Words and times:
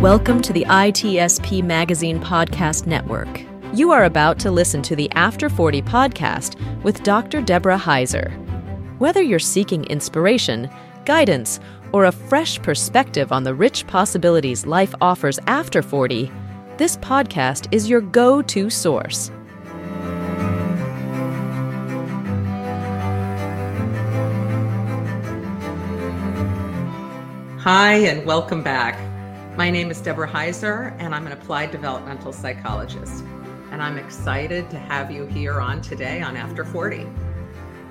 Welcome 0.00 0.42
to 0.42 0.52
the 0.52 0.66
ITSP 0.66 1.62
Magazine 1.62 2.20
Podcast 2.20 2.86
Network. 2.86 3.40
You 3.72 3.92
are 3.92 4.04
about 4.04 4.38
to 4.40 4.50
listen 4.50 4.82
to 4.82 4.94
the 4.94 5.10
After 5.12 5.48
40 5.48 5.80
podcast 5.80 6.60
with 6.82 7.02
Dr. 7.02 7.40
Deborah 7.40 7.78
Heiser. 7.78 8.30
Whether 8.98 9.22
you're 9.22 9.38
seeking 9.38 9.84
inspiration, 9.84 10.68
guidance, 11.06 11.58
or 11.92 12.06
a 12.06 12.12
fresh 12.12 12.60
perspective 12.62 13.32
on 13.32 13.44
the 13.44 13.54
rich 13.54 13.86
possibilities 13.86 14.66
life 14.66 14.94
offers 15.00 15.38
after 15.46 15.82
40, 15.82 16.30
this 16.76 16.96
podcast 16.96 17.68
is 17.72 17.88
your 17.88 18.00
go 18.00 18.40
to 18.42 18.70
source. 18.70 19.30
Hi, 27.60 27.96
and 27.96 28.24
welcome 28.24 28.62
back. 28.62 28.98
My 29.56 29.68
name 29.68 29.90
is 29.90 30.00
Deborah 30.00 30.26
Heiser, 30.26 30.96
and 30.98 31.14
I'm 31.14 31.26
an 31.26 31.32
applied 31.32 31.70
developmental 31.70 32.32
psychologist. 32.32 33.22
And 33.70 33.82
I'm 33.82 33.98
excited 33.98 34.70
to 34.70 34.78
have 34.78 35.10
you 35.10 35.26
here 35.26 35.60
on 35.60 35.82
today 35.82 36.22
on 36.22 36.36
After 36.36 36.64
40. 36.64 37.06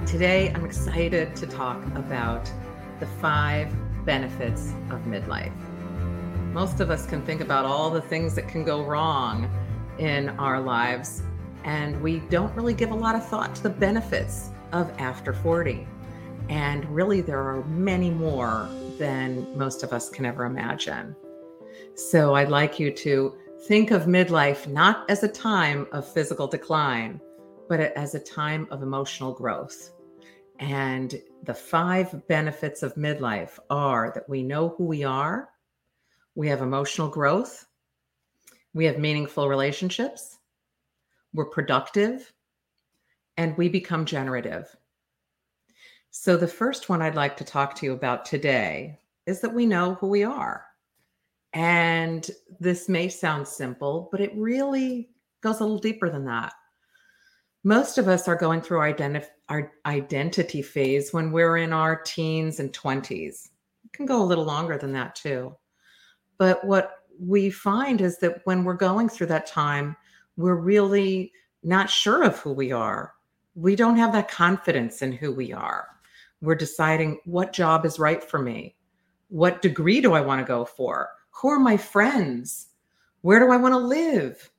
Today, 0.08 0.52
I'm 0.56 0.66
excited 0.66 1.36
to 1.36 1.46
talk 1.46 1.86
about 1.96 2.52
the 3.00 3.06
five 3.06 3.72
benefits 4.10 4.74
of 4.90 5.00
midlife. 5.02 5.54
Most 6.52 6.80
of 6.80 6.90
us 6.90 7.06
can 7.06 7.22
think 7.22 7.42
about 7.42 7.64
all 7.64 7.92
the 7.92 8.02
things 8.02 8.34
that 8.34 8.48
can 8.48 8.64
go 8.64 8.84
wrong 8.84 9.48
in 10.00 10.30
our 10.40 10.60
lives, 10.60 11.22
and 11.64 12.02
we 12.02 12.18
don't 12.22 12.52
really 12.56 12.74
give 12.74 12.90
a 12.90 12.96
lot 12.96 13.14
of 13.14 13.24
thought 13.24 13.54
to 13.54 13.62
the 13.62 13.70
benefits 13.70 14.50
of 14.72 14.92
after 14.98 15.32
40. 15.32 15.88
And 16.50 16.86
really, 16.86 17.22
there 17.22 17.38
are 17.38 17.64
many 17.66 18.10
more 18.10 18.68
than 18.98 19.56
most 19.56 19.84
of 19.84 19.94
us 19.94 20.10
can 20.10 20.26
ever 20.26 20.46
imagine. 20.46 21.16
So 21.94 22.34
I'd 22.34 22.50
like 22.50 22.80
you 22.80 22.90
to 22.92 23.36
think 23.68 23.92
of 23.92 24.06
midlife 24.06 24.66
not 24.66 25.08
as 25.08 25.22
a 25.22 25.28
time 25.28 25.86
of 25.92 26.12
physical 26.12 26.48
decline, 26.48 27.22
but 27.68 27.80
as 27.80 28.16
a 28.16 28.20
time 28.20 28.68
of 28.72 28.82
emotional 28.82 29.34
growth. 29.34 29.92
And 30.60 31.22
the 31.44 31.54
five 31.54 32.28
benefits 32.28 32.84
of 32.84 32.96
midlife 32.96 33.60
are 33.70 34.12
that 34.14 34.28
we 34.28 34.44
know 34.44 34.70
who 34.70 34.84
we 34.84 35.06
are, 35.06 35.50
we 36.36 36.50
have 36.50 36.62
emotional 36.62 37.08
growth, 37.08 37.66
we 38.74 38.84
have 38.86 39.00
meaningful 39.00 39.48
relationships, 39.48 40.38
we're 41.34 41.46
productive, 41.46 42.34
and 43.38 43.58
we 43.58 43.70
become 43.70 44.06
generative. 44.06 44.76
So, 46.12 46.36
the 46.36 46.48
first 46.48 46.90
one 46.90 47.02
I'd 47.02 47.16
like 47.16 47.38
to 47.38 47.44
talk 47.46 47.76
to 47.76 47.86
you 47.86 47.94
about 47.94 48.26
today 48.26 49.00
is 49.26 49.40
that 49.42 49.54
we 49.54 49.66
know 49.66 49.94
who 49.94 50.08
we 50.08 50.24
are. 50.24 50.66
And 51.54 52.30
this 52.60 52.90
may 52.90 53.08
sound 53.08 53.48
simple, 53.48 54.10
but 54.12 54.20
it 54.20 54.36
really 54.36 55.10
goes 55.42 55.60
a 55.60 55.64
little 55.64 55.80
deeper 55.80 56.10
than 56.10 56.26
that. 56.26 56.54
Most 57.64 57.98
of 57.98 58.08
us 58.08 58.28
are 58.28 58.36
going 58.36 58.62
through 58.62 58.80
our, 58.80 58.94
identif- 58.94 59.28
our 59.50 59.74
identity 59.86 60.62
phase 60.62 61.12
when 61.12 61.32
we're 61.32 61.58
in 61.58 61.74
our 61.74 62.02
teens 62.02 62.60
and 62.60 62.72
20s. 62.72 63.50
It 63.86 63.94
can 63.94 64.06
go 64.06 64.22
a 64.22 64.26
little 64.26 64.46
longer 64.46 64.78
than 64.78 64.94
that 64.94 65.16
too. 65.16 65.56
But 66.38 66.64
what 66.66 67.00
we 67.20 67.50
find 67.50 68.00
is 68.00 68.18
that 68.20 68.42
when 68.46 68.64
we're 68.64 68.76
going 68.76 69.10
through 69.10 69.28
that 69.28 69.46
time, 69.46 69.98
we're 70.38 70.56
really 70.56 71.34
not 71.64 71.90
sure 71.90 72.24
of 72.24 72.40
who 72.40 72.54
we 72.54 72.72
are. 72.72 73.14
We 73.56 73.76
don't 73.76 73.98
have 73.98 74.14
that 74.14 74.32
confidence 74.32 75.02
in 75.02 75.12
who 75.12 75.34
we 75.34 75.52
are. 75.52 75.88
We're 76.42 76.56
deciding 76.56 77.20
what 77.26 77.52
job 77.52 77.86
is 77.86 78.00
right 78.00 78.24
for 78.24 78.40
me. 78.40 78.78
What 79.28 79.62
degree 79.62 80.00
do 80.00 80.14
I 80.14 80.22
want 80.22 80.40
to 80.40 80.48
go 80.48 80.64
for? 80.64 81.10
Who 81.32 81.50
are 81.50 81.60
my 81.60 81.76
friends? 81.76 82.68
Where 83.22 83.40
do 83.40 83.52
I 83.52 83.58
want 83.58 83.74
to 83.74 83.80
live? 83.80 84.50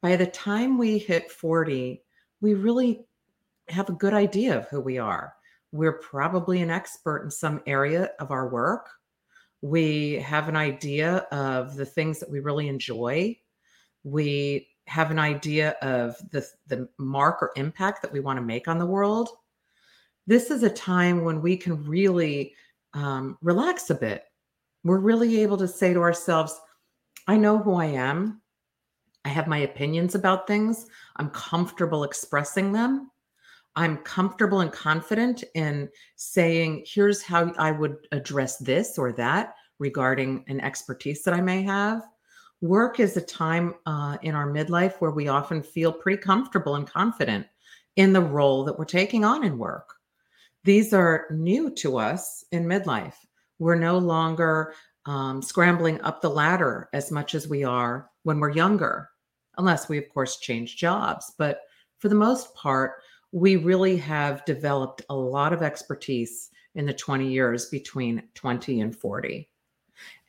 By 0.00 0.16
the 0.16 0.26
time 0.26 0.78
we 0.78 0.98
hit 0.98 1.30
40, 1.30 2.02
we 2.40 2.54
really 2.54 3.04
have 3.68 3.88
a 3.88 3.94
good 3.94 4.14
idea 4.14 4.58
of 4.58 4.68
who 4.68 4.80
we 4.80 4.98
are. 4.98 5.34
We're 5.72 5.98
probably 5.98 6.62
an 6.62 6.70
expert 6.70 7.22
in 7.22 7.30
some 7.30 7.60
area 7.66 8.10
of 8.18 8.30
our 8.30 8.48
work. 8.48 8.88
We 9.62 10.14
have 10.14 10.48
an 10.48 10.56
idea 10.56 11.26
of 11.30 11.76
the 11.76 11.86
things 11.86 12.18
that 12.20 12.30
we 12.30 12.40
really 12.40 12.68
enjoy. 12.68 13.36
We 14.02 14.68
have 14.86 15.10
an 15.10 15.18
idea 15.18 15.76
of 15.82 16.16
the, 16.30 16.44
the 16.66 16.88
mark 16.98 17.42
or 17.42 17.52
impact 17.56 18.02
that 18.02 18.12
we 18.12 18.20
want 18.20 18.38
to 18.38 18.42
make 18.42 18.66
on 18.66 18.78
the 18.78 18.86
world. 18.86 19.28
This 20.26 20.50
is 20.50 20.62
a 20.62 20.70
time 20.70 21.24
when 21.24 21.40
we 21.40 21.56
can 21.56 21.84
really 21.84 22.54
um, 22.94 23.38
relax 23.42 23.90
a 23.90 23.94
bit 23.94 24.24
we're 24.84 24.98
really 24.98 25.40
able 25.42 25.56
to 25.58 25.68
say 25.68 25.92
to 25.92 26.00
ourselves, 26.00 26.58
I 27.26 27.36
know 27.36 27.58
who 27.58 27.74
I 27.74 27.86
am. 27.86 28.40
I 29.24 29.28
have 29.28 29.46
my 29.46 29.58
opinions 29.58 30.14
about 30.14 30.46
things. 30.46 30.86
I'm 31.16 31.30
comfortable 31.30 32.04
expressing 32.04 32.72
them. 32.72 33.10
I'm 33.76 33.98
comfortable 33.98 34.60
and 34.60 34.72
confident 34.72 35.44
in 35.54 35.88
saying, 36.16 36.84
here's 36.86 37.22
how 37.22 37.52
I 37.58 37.70
would 37.70 37.96
address 38.12 38.56
this 38.58 38.98
or 38.98 39.12
that 39.12 39.54
regarding 39.78 40.44
an 40.48 40.60
expertise 40.60 41.22
that 41.22 41.34
I 41.34 41.40
may 41.40 41.62
have. 41.62 42.02
Work 42.60 43.00
is 43.00 43.16
a 43.16 43.22
time 43.22 43.74
uh, 43.86 44.18
in 44.22 44.34
our 44.34 44.46
midlife 44.46 44.96
where 44.96 45.12
we 45.12 45.28
often 45.28 45.62
feel 45.62 45.92
pretty 45.92 46.20
comfortable 46.20 46.74
and 46.74 46.86
confident 46.86 47.46
in 47.96 48.12
the 48.12 48.20
role 48.20 48.64
that 48.64 48.78
we're 48.78 48.84
taking 48.84 49.24
on 49.24 49.44
in 49.44 49.56
work. 49.56 49.94
These 50.64 50.92
are 50.92 51.26
new 51.30 51.70
to 51.76 51.96
us 51.98 52.44
in 52.52 52.66
midlife. 52.66 53.14
We're 53.58 53.76
no 53.76 53.98
longer 53.98 54.74
um, 55.06 55.40
scrambling 55.40 56.00
up 56.02 56.20
the 56.20 56.28
ladder 56.28 56.88
as 56.92 57.10
much 57.10 57.34
as 57.34 57.48
we 57.48 57.64
are 57.64 58.10
when 58.24 58.40
we're 58.40 58.50
younger, 58.50 59.09
unless 59.60 59.88
we, 59.88 59.98
of 59.98 60.08
course, 60.08 60.38
change 60.38 60.76
jobs. 60.76 61.32
But 61.38 61.60
for 61.98 62.08
the 62.08 62.14
most 62.16 62.54
part, 62.54 63.02
we 63.30 63.56
really 63.56 63.96
have 63.98 64.44
developed 64.44 65.02
a 65.08 65.14
lot 65.14 65.52
of 65.52 65.62
expertise 65.62 66.50
in 66.74 66.86
the 66.86 66.92
20 66.92 67.28
years 67.28 67.66
between 67.66 68.22
20 68.34 68.80
and 68.80 68.96
40. 68.96 69.48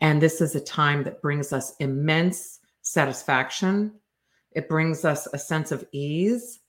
And 0.01 0.21
this 0.21 0.41
is 0.41 0.55
a 0.55 0.61
time 0.61 1.03
that 1.03 1.21
brings 1.21 1.53
us 1.53 1.75
immense 1.79 2.59
satisfaction. 2.81 3.93
It 4.51 4.69
brings 4.69 5.05
us 5.05 5.27
a 5.33 5.39
sense 5.39 5.71
of 5.71 5.85
ease 5.91 6.59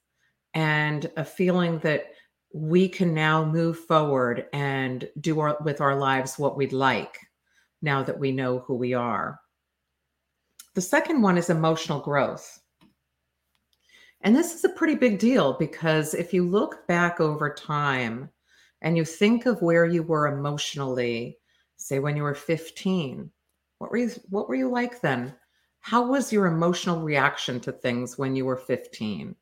and 0.54 1.10
a 1.16 1.24
feeling 1.24 1.78
that 1.80 2.12
we 2.54 2.88
can 2.88 3.14
now 3.14 3.44
move 3.44 3.78
forward 3.78 4.46
and 4.52 5.08
do 5.20 5.40
our, 5.40 5.56
with 5.64 5.80
our 5.80 5.96
lives 5.96 6.38
what 6.38 6.56
we'd 6.56 6.72
like 6.72 7.18
now 7.80 8.02
that 8.02 8.18
we 8.18 8.30
know 8.30 8.60
who 8.60 8.74
we 8.74 8.94
are. 8.94 9.40
The 10.74 10.80
second 10.80 11.20
one 11.20 11.36
is 11.36 11.50
emotional 11.50 12.00
growth. 12.00 12.60
And 14.22 14.34
this 14.34 14.54
is 14.54 14.64
a 14.64 14.70
pretty 14.70 14.94
big 14.94 15.18
deal 15.18 15.54
because 15.54 16.14
if 16.14 16.32
you 16.32 16.48
look 16.48 16.86
back 16.86 17.20
over 17.20 17.52
time 17.52 18.30
and 18.80 18.96
you 18.96 19.04
think 19.04 19.46
of 19.46 19.60
where 19.60 19.84
you 19.84 20.02
were 20.02 20.28
emotionally, 20.28 21.38
say 21.76 21.98
when 21.98 22.16
you 22.16 22.22
were 22.22 22.34
15, 22.34 23.30
what 23.78 23.90
were 23.90 23.96
you 23.96 24.10
what 24.30 24.48
were 24.48 24.54
you 24.54 24.70
like 24.70 25.00
then? 25.00 25.34
How 25.80 26.06
was 26.06 26.32
your 26.32 26.46
emotional 26.46 27.02
reaction 27.02 27.58
to 27.60 27.72
things 27.72 28.16
when 28.16 28.36
you 28.36 28.44
were 28.44 28.56
15? 28.56 29.34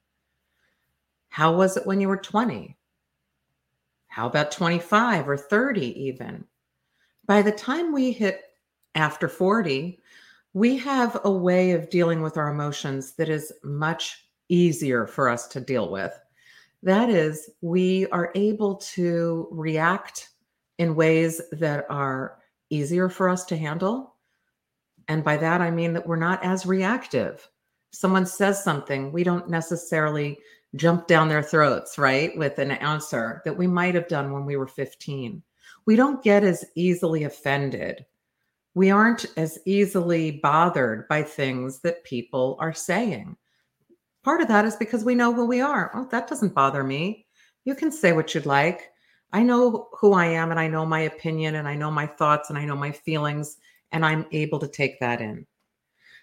How 1.28 1.54
was 1.54 1.76
it 1.76 1.86
when 1.86 2.00
you 2.00 2.08
were 2.08 2.16
20? 2.16 2.76
How 4.08 4.26
about 4.26 4.50
25 4.50 5.28
or 5.28 5.36
30 5.36 6.06
even? 6.06 6.44
By 7.26 7.42
the 7.42 7.52
time 7.52 7.92
we 7.92 8.10
hit 8.10 8.42
after 8.94 9.28
40, 9.28 10.00
we 10.52 10.76
have 10.78 11.20
a 11.24 11.30
way 11.30 11.72
of 11.72 11.90
dealing 11.90 12.22
with 12.22 12.36
our 12.36 12.48
emotions 12.48 13.12
that 13.12 13.28
is 13.28 13.52
much 13.62 14.26
easier 14.48 15.06
for 15.06 15.28
us 15.28 15.46
to 15.48 15.60
deal 15.60 15.90
with. 15.90 16.12
That 16.82 17.10
is, 17.10 17.50
we 17.60 18.06
are 18.08 18.32
able 18.34 18.76
to 18.76 19.48
react 19.50 20.30
in 20.78 20.94
ways 20.94 21.40
that 21.52 21.84
are 21.90 22.38
easier 22.70 23.08
for 23.08 23.28
us 23.28 23.44
to 23.46 23.56
handle. 23.56 24.14
And 25.08 25.22
by 25.22 25.36
that, 25.36 25.60
I 25.60 25.70
mean 25.70 25.92
that 25.92 26.06
we're 26.06 26.16
not 26.16 26.42
as 26.42 26.66
reactive. 26.66 27.48
Someone 27.92 28.26
says 28.26 28.62
something, 28.62 29.12
we 29.12 29.24
don't 29.24 29.50
necessarily 29.50 30.38
jump 30.76 31.06
down 31.06 31.28
their 31.28 31.42
throats, 31.42 31.98
right, 31.98 32.36
with 32.38 32.58
an 32.58 32.70
answer 32.70 33.42
that 33.44 33.56
we 33.56 33.66
might 33.66 33.94
have 33.94 34.08
done 34.08 34.32
when 34.32 34.44
we 34.44 34.56
were 34.56 34.68
15. 34.68 35.42
We 35.86 35.96
don't 35.96 36.22
get 36.22 36.44
as 36.44 36.64
easily 36.76 37.24
offended. 37.24 38.06
We 38.74 38.90
aren't 38.90 39.26
as 39.36 39.58
easily 39.64 40.30
bothered 40.30 41.08
by 41.08 41.24
things 41.24 41.80
that 41.80 42.04
people 42.04 42.56
are 42.60 42.72
saying. 42.72 43.36
Part 44.22 44.40
of 44.40 44.48
that 44.48 44.64
is 44.64 44.76
because 44.76 45.04
we 45.04 45.16
know 45.16 45.34
who 45.34 45.44
we 45.44 45.60
are. 45.60 45.90
Oh, 45.94 46.06
that 46.10 46.28
doesn't 46.28 46.54
bother 46.54 46.84
me. 46.84 47.26
You 47.64 47.74
can 47.74 47.90
say 47.90 48.12
what 48.12 48.34
you'd 48.34 48.46
like. 48.46 48.90
I 49.32 49.42
know 49.42 49.88
who 49.98 50.12
I 50.12 50.26
am 50.26 50.50
and 50.50 50.60
I 50.60 50.68
know 50.68 50.86
my 50.86 51.00
opinion 51.00 51.56
and 51.56 51.66
I 51.66 51.74
know 51.74 51.90
my 51.90 52.06
thoughts 52.06 52.48
and 52.48 52.58
I 52.58 52.64
know 52.64 52.76
my 52.76 52.92
feelings 52.92 53.56
and 53.92 54.04
I'm 54.04 54.26
able 54.30 54.58
to 54.60 54.68
take 54.68 55.00
that 55.00 55.20
in. 55.20 55.46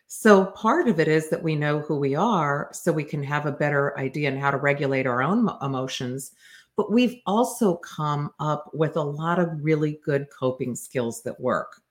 So 0.07 0.45
part 0.45 0.87
of 0.87 1.01
it 1.01 1.09
is 1.09 1.29
that 1.29 1.43
we 1.43 1.55
know 1.55 1.79
who 1.79 1.97
we 1.97 2.15
are 2.15 2.69
so 2.71 2.93
we 2.93 3.03
can 3.03 3.23
have 3.23 3.45
a 3.45 3.51
better 3.51 3.97
idea 3.99 4.31
on 4.31 4.37
how 4.37 4.51
to 4.51 4.57
regulate 4.57 5.05
our 5.05 5.21
own 5.21 5.49
emotions. 5.61 6.31
But 6.77 6.93
we've 6.93 7.19
also 7.25 7.75
come 7.77 8.31
up 8.39 8.71
with 8.73 8.95
a 8.95 9.01
lot 9.01 9.37
of 9.37 9.49
really 9.61 9.99
good 10.05 10.27
coping 10.29 10.75
skills 10.75 11.23
that 11.23 11.39
work 11.41 11.81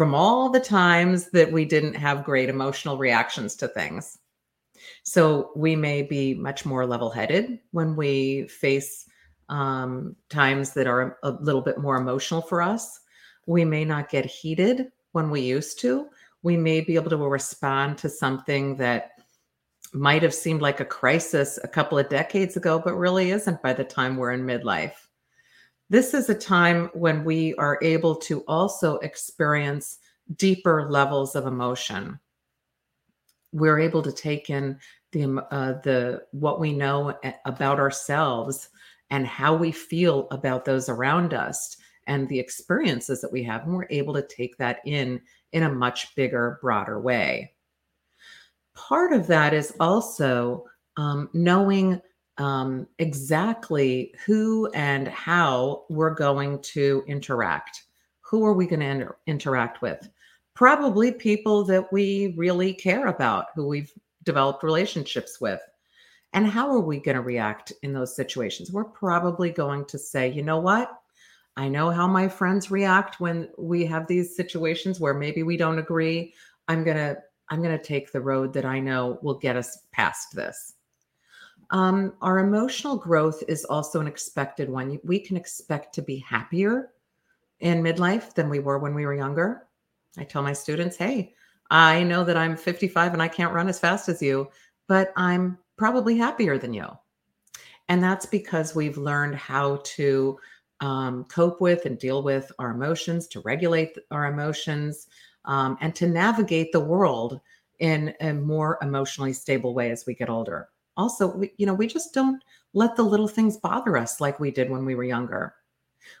from 0.00 0.14
all 0.14 0.48
the 0.48 0.58
times 0.58 1.28
that 1.32 1.52
we 1.52 1.66
didn't 1.66 1.92
have 1.92 2.24
great 2.24 2.48
emotional 2.48 2.96
reactions 2.96 3.54
to 3.54 3.68
things. 3.68 4.16
So 5.02 5.50
we 5.54 5.76
may 5.76 6.00
be 6.00 6.32
much 6.32 6.64
more 6.64 6.86
level 6.86 7.10
headed 7.10 7.58
when 7.72 7.94
we 7.94 8.48
face 8.48 9.04
um, 9.50 10.16
times 10.30 10.70
that 10.70 10.86
are 10.86 11.18
a 11.22 11.32
little 11.32 11.60
bit 11.60 11.76
more 11.76 11.96
emotional 11.96 12.40
for 12.40 12.62
us. 12.62 13.00
We 13.44 13.66
may 13.66 13.84
not 13.84 14.08
get 14.08 14.24
heated 14.24 14.90
when 15.12 15.28
we 15.28 15.42
used 15.42 15.78
to 15.80 16.08
we 16.42 16.56
may 16.56 16.80
be 16.80 16.94
able 16.94 17.10
to 17.10 17.16
respond 17.16 17.98
to 17.98 18.08
something 18.08 18.76
that 18.76 19.12
might 19.92 20.22
have 20.22 20.34
seemed 20.34 20.62
like 20.62 20.80
a 20.80 20.84
crisis 20.84 21.58
a 21.62 21.68
couple 21.68 21.98
of 21.98 22.08
decades 22.08 22.56
ago, 22.56 22.80
but 22.82 22.94
really 22.94 23.32
isn't 23.32 23.62
by 23.62 23.72
the 23.72 23.84
time 23.84 24.16
we're 24.16 24.32
in 24.32 24.46
midlife. 24.46 25.09
This 25.90 26.14
is 26.14 26.28
a 26.28 26.34
time 26.36 26.88
when 26.94 27.24
we 27.24 27.52
are 27.56 27.76
able 27.82 28.14
to 28.14 28.42
also 28.42 28.98
experience 28.98 29.98
deeper 30.36 30.88
levels 30.88 31.34
of 31.34 31.48
emotion. 31.48 32.20
We're 33.52 33.80
able 33.80 34.00
to 34.02 34.12
take 34.12 34.50
in 34.50 34.78
the 35.10 35.44
uh, 35.50 35.80
the 35.82 36.22
what 36.30 36.60
we 36.60 36.72
know 36.72 37.18
about 37.44 37.80
ourselves 37.80 38.68
and 39.10 39.26
how 39.26 39.56
we 39.56 39.72
feel 39.72 40.28
about 40.30 40.64
those 40.64 40.88
around 40.88 41.34
us 41.34 41.76
and 42.06 42.28
the 42.28 42.38
experiences 42.38 43.20
that 43.20 43.32
we 43.32 43.42
have, 43.42 43.64
and 43.64 43.74
we're 43.74 43.88
able 43.90 44.14
to 44.14 44.22
take 44.22 44.56
that 44.58 44.78
in 44.84 45.20
in 45.52 45.64
a 45.64 45.74
much 45.74 46.14
bigger, 46.14 46.60
broader 46.62 47.00
way. 47.00 47.52
Part 48.76 49.12
of 49.12 49.26
that 49.26 49.52
is 49.52 49.74
also 49.80 50.66
um, 50.96 51.28
knowing 51.32 52.00
um, 52.40 52.86
exactly 52.98 54.14
who 54.24 54.70
and 54.72 55.06
how 55.08 55.84
we're 55.90 56.14
going 56.14 56.58
to 56.62 57.04
interact. 57.06 57.84
Who 58.22 58.46
are 58.46 58.54
we 58.54 58.66
going 58.66 58.80
to 58.80 58.86
inter- 58.86 59.16
interact 59.26 59.82
with? 59.82 60.08
Probably 60.54 61.12
people 61.12 61.64
that 61.64 61.92
we 61.92 62.34
really 62.38 62.72
care 62.72 63.08
about, 63.08 63.46
who 63.54 63.68
we've 63.68 63.92
developed 64.24 64.62
relationships 64.62 65.38
with. 65.38 65.60
And 66.32 66.46
how 66.46 66.70
are 66.70 66.80
we 66.80 66.98
going 66.98 67.16
to 67.16 67.22
react 67.22 67.74
in 67.82 67.92
those 67.92 68.16
situations? 68.16 68.72
We're 68.72 68.84
probably 68.84 69.50
going 69.50 69.84
to 69.86 69.98
say, 69.98 70.30
you 70.30 70.42
know 70.42 70.60
what? 70.60 70.90
I 71.58 71.68
know 71.68 71.90
how 71.90 72.06
my 72.06 72.26
friends 72.26 72.70
react 72.70 73.20
when 73.20 73.50
we 73.58 73.84
have 73.86 74.06
these 74.06 74.34
situations 74.34 74.98
where 74.98 75.14
maybe 75.14 75.42
we 75.42 75.58
don't 75.58 75.78
agree. 75.78 76.32
I'm 76.68 76.84
going 76.84 76.96
to 76.96 77.18
I'm 77.50 77.62
going 77.62 77.76
to 77.76 77.84
take 77.84 78.12
the 78.12 78.20
road 78.20 78.52
that 78.52 78.64
I 78.64 78.78
know 78.78 79.18
will 79.22 79.34
get 79.34 79.56
us 79.56 79.76
past 79.90 80.36
this. 80.36 80.74
Um, 81.70 82.14
our 82.20 82.40
emotional 82.40 82.96
growth 82.96 83.42
is 83.48 83.64
also 83.64 84.00
an 84.00 84.06
expected 84.06 84.68
one. 84.68 84.98
We 85.04 85.20
can 85.20 85.36
expect 85.36 85.94
to 85.94 86.02
be 86.02 86.18
happier 86.18 86.92
in 87.60 87.82
midlife 87.82 88.34
than 88.34 88.48
we 88.48 88.58
were 88.58 88.78
when 88.78 88.94
we 88.94 89.06
were 89.06 89.14
younger. 89.14 89.66
I 90.18 90.24
tell 90.24 90.42
my 90.42 90.52
students, 90.52 90.96
hey, 90.96 91.34
I 91.70 92.02
know 92.02 92.24
that 92.24 92.36
I'm 92.36 92.56
55 92.56 93.12
and 93.12 93.22
I 93.22 93.28
can't 93.28 93.52
run 93.52 93.68
as 93.68 93.78
fast 93.78 94.08
as 94.08 94.20
you, 94.20 94.48
but 94.88 95.12
I'm 95.16 95.58
probably 95.76 96.16
happier 96.16 96.58
than 96.58 96.74
you. 96.74 96.88
And 97.88 98.02
that's 98.02 98.26
because 98.26 98.74
we've 98.74 98.98
learned 98.98 99.36
how 99.36 99.80
to 99.84 100.38
um, 100.80 101.24
cope 101.24 101.60
with 101.60 101.86
and 101.86 101.98
deal 101.98 102.22
with 102.22 102.50
our 102.58 102.70
emotions, 102.70 103.28
to 103.28 103.40
regulate 103.40 103.96
our 104.10 104.26
emotions, 104.26 105.06
um, 105.44 105.76
and 105.80 105.94
to 105.94 106.08
navigate 106.08 106.72
the 106.72 106.80
world 106.80 107.40
in 107.78 108.14
a 108.20 108.32
more 108.32 108.78
emotionally 108.82 109.32
stable 109.32 109.74
way 109.74 109.90
as 109.90 110.06
we 110.06 110.14
get 110.14 110.28
older. 110.28 110.68
Also, 111.00 111.34
we, 111.34 111.50
you 111.56 111.64
know, 111.64 111.72
we 111.72 111.86
just 111.86 112.12
don't 112.12 112.44
let 112.74 112.94
the 112.94 113.02
little 113.02 113.26
things 113.26 113.56
bother 113.56 113.96
us 113.96 114.20
like 114.20 114.38
we 114.38 114.50
did 114.50 114.68
when 114.68 114.84
we 114.84 114.94
were 114.94 115.04
younger. 115.04 115.54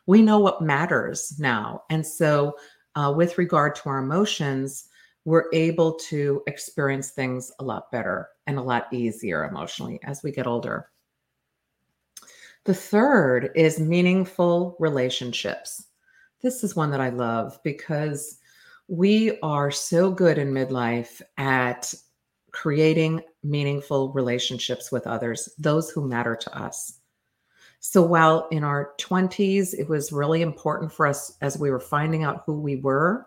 We 0.06 0.22
know 0.22 0.38
what 0.38 0.62
matters 0.62 1.38
now. 1.38 1.82
And 1.90 2.06
so, 2.06 2.54
uh, 2.96 3.12
with 3.14 3.36
regard 3.36 3.74
to 3.76 3.90
our 3.90 3.98
emotions, 3.98 4.88
we're 5.26 5.50
able 5.52 5.92
to 6.08 6.42
experience 6.46 7.10
things 7.10 7.52
a 7.58 7.64
lot 7.64 7.92
better 7.92 8.30
and 8.46 8.56
a 8.56 8.62
lot 8.62 8.90
easier 8.90 9.44
emotionally 9.44 10.00
as 10.02 10.22
we 10.22 10.32
get 10.32 10.46
older. 10.46 10.88
The 12.64 12.74
third 12.74 13.50
is 13.54 13.78
meaningful 13.78 14.76
relationships. 14.80 15.84
This 16.40 16.64
is 16.64 16.74
one 16.74 16.90
that 16.92 17.02
I 17.02 17.10
love 17.10 17.58
because 17.62 18.38
we 18.88 19.38
are 19.42 19.70
so 19.70 20.10
good 20.10 20.38
in 20.38 20.54
midlife 20.54 21.20
at 21.36 21.94
creating 22.52 23.22
meaningful 23.42 24.12
relationships 24.12 24.90
with 24.92 25.06
others, 25.06 25.48
those 25.58 25.90
who 25.90 26.06
matter 26.06 26.36
to 26.36 26.58
us. 26.58 26.98
So 27.80 28.02
while 28.02 28.46
in 28.50 28.62
our 28.62 28.92
20s, 29.00 29.72
it 29.72 29.88
was 29.88 30.12
really 30.12 30.42
important 30.42 30.92
for 30.92 31.06
us 31.06 31.36
as 31.40 31.58
we 31.58 31.70
were 31.70 31.80
finding 31.80 32.24
out 32.24 32.42
who 32.44 32.60
we 32.60 32.76
were, 32.76 33.26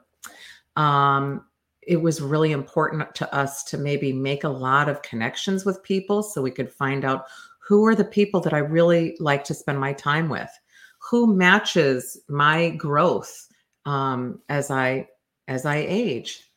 um, 0.75 1.45
it 1.81 1.97
was 1.97 2.21
really 2.21 2.51
important 2.51 3.13
to 3.15 3.35
us 3.35 3.63
to 3.65 3.77
maybe 3.77 4.13
make 4.13 4.43
a 4.43 4.49
lot 4.49 4.89
of 4.89 5.01
connections 5.01 5.65
with 5.65 5.83
people 5.83 6.23
so 6.23 6.41
we 6.41 6.51
could 6.51 6.71
find 6.71 7.03
out 7.03 7.25
who 7.59 7.85
are 7.85 7.95
the 7.95 8.03
people 8.03 8.41
that 8.41 8.53
I 8.53 8.59
really 8.59 9.15
like 9.19 9.43
to 9.45 9.53
spend 9.53 9.79
my 9.79 9.93
time 9.93 10.29
with? 10.29 10.49
Who 11.09 11.35
matches 11.35 12.21
my 12.27 12.69
growth 12.71 13.47
um, 13.85 14.41
as 14.49 14.69
I 14.69 15.07
as 15.47 15.65
I 15.65 15.77
age? 15.77 16.49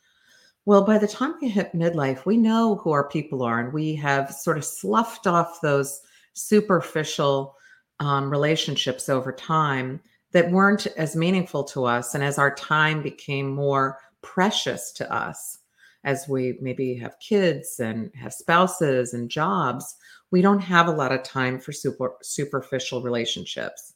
Well, 0.66 0.82
by 0.82 0.98
the 0.98 1.06
time 1.06 1.36
we 1.40 1.48
hit 1.48 1.72
midlife, 1.74 2.26
we 2.26 2.36
know 2.36 2.74
who 2.74 2.90
our 2.90 3.08
people 3.08 3.44
are, 3.44 3.60
and 3.60 3.72
we 3.72 3.94
have 3.94 4.34
sort 4.34 4.58
of 4.58 4.64
sloughed 4.64 5.28
off 5.28 5.60
those 5.60 6.00
superficial 6.32 7.56
um, 8.00 8.28
relationships 8.28 9.08
over 9.08 9.30
time 9.32 10.00
that 10.32 10.50
weren't 10.50 10.88
as 10.96 11.14
meaningful 11.14 11.62
to 11.62 11.84
us. 11.84 12.16
And 12.16 12.24
as 12.24 12.36
our 12.36 12.52
time 12.52 13.00
became 13.00 13.48
more 13.48 13.98
precious 14.22 14.90
to 14.94 15.10
us, 15.10 15.60
as 16.02 16.26
we 16.28 16.58
maybe 16.60 16.96
have 16.96 17.20
kids 17.20 17.78
and 17.78 18.10
have 18.16 18.32
spouses 18.32 19.14
and 19.14 19.30
jobs, 19.30 19.94
we 20.32 20.42
don't 20.42 20.58
have 20.58 20.88
a 20.88 20.92
lot 20.92 21.12
of 21.12 21.22
time 21.22 21.60
for 21.60 21.70
super 21.70 22.16
superficial 22.22 23.02
relationships. 23.02 23.94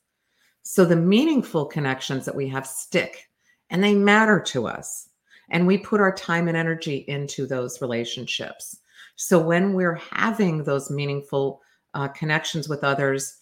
So 0.62 0.84
the 0.84 0.94
meaningful 0.94 1.66
connections 1.66 2.24
that 2.26 2.36
we 2.36 2.48
have 2.48 2.66
stick 2.66 3.28
and 3.70 3.82
they 3.82 3.94
matter 3.94 4.38
to 4.40 4.68
us. 4.68 5.09
And 5.50 5.66
we 5.66 5.78
put 5.78 6.00
our 6.00 6.14
time 6.14 6.48
and 6.48 6.56
energy 6.56 7.04
into 7.08 7.46
those 7.46 7.80
relationships. 7.80 8.78
So 9.16 9.38
when 9.38 9.74
we're 9.74 10.00
having 10.12 10.64
those 10.64 10.90
meaningful 10.90 11.60
uh, 11.94 12.08
connections 12.08 12.68
with 12.68 12.84
others, 12.84 13.36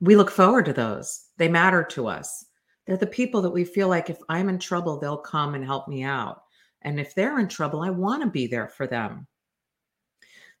we 0.00 0.16
look 0.16 0.30
forward 0.30 0.64
to 0.66 0.72
those. 0.72 1.26
They 1.38 1.48
matter 1.48 1.82
to 1.82 2.08
us. 2.08 2.44
They're 2.86 2.96
the 2.96 3.06
people 3.06 3.40
that 3.42 3.50
we 3.50 3.64
feel 3.64 3.88
like 3.88 4.10
if 4.10 4.18
I'm 4.28 4.48
in 4.48 4.58
trouble, 4.58 4.98
they'll 4.98 5.16
come 5.16 5.54
and 5.54 5.64
help 5.64 5.88
me 5.88 6.02
out. 6.02 6.42
And 6.82 7.00
if 7.00 7.14
they're 7.14 7.38
in 7.38 7.48
trouble, 7.48 7.80
I 7.80 7.90
want 7.90 8.22
to 8.22 8.28
be 8.28 8.46
there 8.46 8.68
for 8.68 8.86
them. 8.86 9.26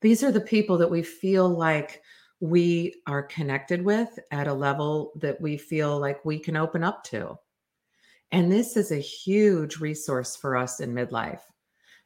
These 0.00 0.22
are 0.22 0.32
the 0.32 0.40
people 0.40 0.78
that 0.78 0.90
we 0.90 1.02
feel 1.02 1.48
like 1.48 2.02
we 2.40 2.94
are 3.06 3.22
connected 3.22 3.82
with 3.82 4.18
at 4.30 4.48
a 4.48 4.54
level 4.54 5.12
that 5.16 5.40
we 5.40 5.56
feel 5.56 5.98
like 5.98 6.24
we 6.24 6.38
can 6.38 6.56
open 6.56 6.82
up 6.82 7.04
to. 7.04 7.38
And 8.34 8.50
this 8.50 8.76
is 8.76 8.90
a 8.90 8.96
huge 8.96 9.76
resource 9.76 10.34
for 10.34 10.56
us 10.56 10.80
in 10.80 10.92
midlife, 10.92 11.42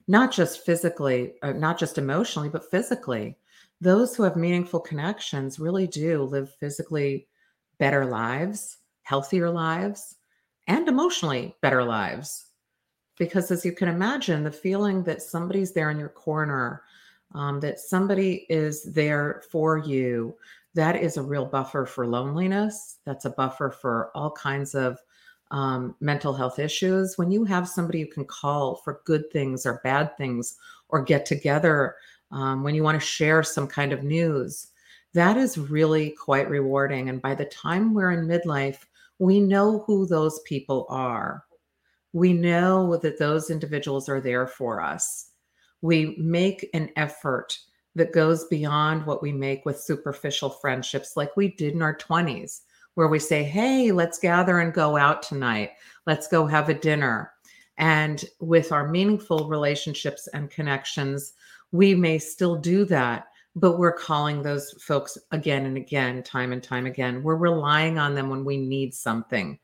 not 0.08 0.30
just 0.30 0.62
physically, 0.62 1.32
uh, 1.40 1.52
not 1.52 1.78
just 1.78 1.96
emotionally, 1.96 2.50
but 2.50 2.70
physically. 2.70 3.38
Those 3.80 4.14
who 4.14 4.24
have 4.24 4.36
meaningful 4.36 4.80
connections 4.80 5.58
really 5.58 5.86
do 5.86 6.24
live 6.24 6.52
physically 6.60 7.28
better 7.78 8.04
lives, 8.04 8.76
healthier 9.04 9.48
lives, 9.48 10.16
and 10.66 10.86
emotionally 10.86 11.56
better 11.62 11.82
lives. 11.82 12.48
Because 13.18 13.50
as 13.50 13.64
you 13.64 13.72
can 13.72 13.88
imagine, 13.88 14.44
the 14.44 14.52
feeling 14.52 15.02
that 15.04 15.22
somebody's 15.22 15.72
there 15.72 15.90
in 15.90 15.98
your 15.98 16.10
corner 16.10 16.82
um, 17.34 17.58
that 17.60 17.80
somebody 17.80 18.44
is 18.50 18.82
there 18.82 19.40
for 19.50 19.78
you, 19.78 20.36
that 20.74 20.94
is 20.94 21.16
a 21.16 21.22
real 21.22 21.46
buffer 21.46 21.86
for 21.86 22.06
loneliness. 22.06 22.98
That's 23.06 23.24
a 23.24 23.30
buffer 23.30 23.70
for 23.70 24.10
all 24.14 24.32
kinds 24.32 24.74
of 24.74 24.98
um, 25.50 25.94
mental 26.00 26.32
health 26.34 26.58
issues. 26.58 27.16
When 27.16 27.30
you 27.30 27.44
have 27.44 27.68
somebody 27.68 27.98
you 27.98 28.06
can 28.06 28.24
call 28.24 28.76
for 28.76 29.00
good 29.04 29.30
things 29.32 29.66
or 29.66 29.80
bad 29.84 30.16
things, 30.16 30.56
or 30.90 31.02
get 31.02 31.26
together 31.26 31.96
um, 32.30 32.62
when 32.62 32.74
you 32.74 32.82
want 32.82 32.98
to 32.98 33.06
share 33.06 33.42
some 33.42 33.66
kind 33.66 33.92
of 33.92 34.02
news, 34.02 34.68
that 35.14 35.36
is 35.36 35.58
really 35.58 36.10
quite 36.10 36.48
rewarding. 36.48 37.08
And 37.08 37.20
by 37.20 37.34
the 37.34 37.44
time 37.46 37.92
we're 37.92 38.12
in 38.12 38.26
midlife, 38.26 38.78
we 39.18 39.40
know 39.40 39.80
who 39.86 40.06
those 40.06 40.40
people 40.46 40.86
are. 40.88 41.44
We 42.12 42.32
know 42.32 42.96
that 42.96 43.18
those 43.18 43.50
individuals 43.50 44.08
are 44.08 44.20
there 44.20 44.46
for 44.46 44.80
us 44.80 45.28
we 45.80 46.16
make 46.18 46.68
an 46.74 46.90
effort 46.96 47.58
that 47.94 48.12
goes 48.12 48.44
beyond 48.44 49.06
what 49.06 49.22
we 49.22 49.32
make 49.32 49.64
with 49.64 49.80
superficial 49.80 50.50
friendships 50.50 51.16
like 51.16 51.36
we 51.36 51.48
did 51.48 51.74
in 51.74 51.82
our 51.82 51.96
20s 51.96 52.60
where 52.98 53.08
we 53.08 53.18
say 53.18 53.44
hey 53.44 53.92
let's 53.92 54.18
gather 54.18 54.58
and 54.58 54.74
go 54.74 54.96
out 54.96 55.22
tonight 55.22 55.70
let's 56.04 56.26
go 56.26 56.46
have 56.46 56.68
a 56.68 56.74
dinner 56.74 57.32
And 57.78 58.24
with 58.40 58.72
our 58.72 58.88
meaningful 58.88 59.48
relationships 59.48 60.28
and 60.34 60.50
connections, 60.50 61.34
we 61.70 61.94
may 61.94 62.18
still 62.18 62.56
do 62.56 62.84
that, 62.86 63.26
but 63.54 63.78
we're 63.78 63.92
calling 63.92 64.42
those 64.42 64.72
folks 64.82 65.16
again 65.30 65.64
and 65.64 65.76
again, 65.76 66.24
time 66.24 66.52
and 66.52 66.62
time 66.62 66.86
again. 66.86 67.22
We're 67.22 67.36
relying 67.36 67.96
on 67.96 68.16
them 68.16 68.30
when 68.30 68.44
we 68.44 68.56
need 68.56 68.92
something. 68.94 69.58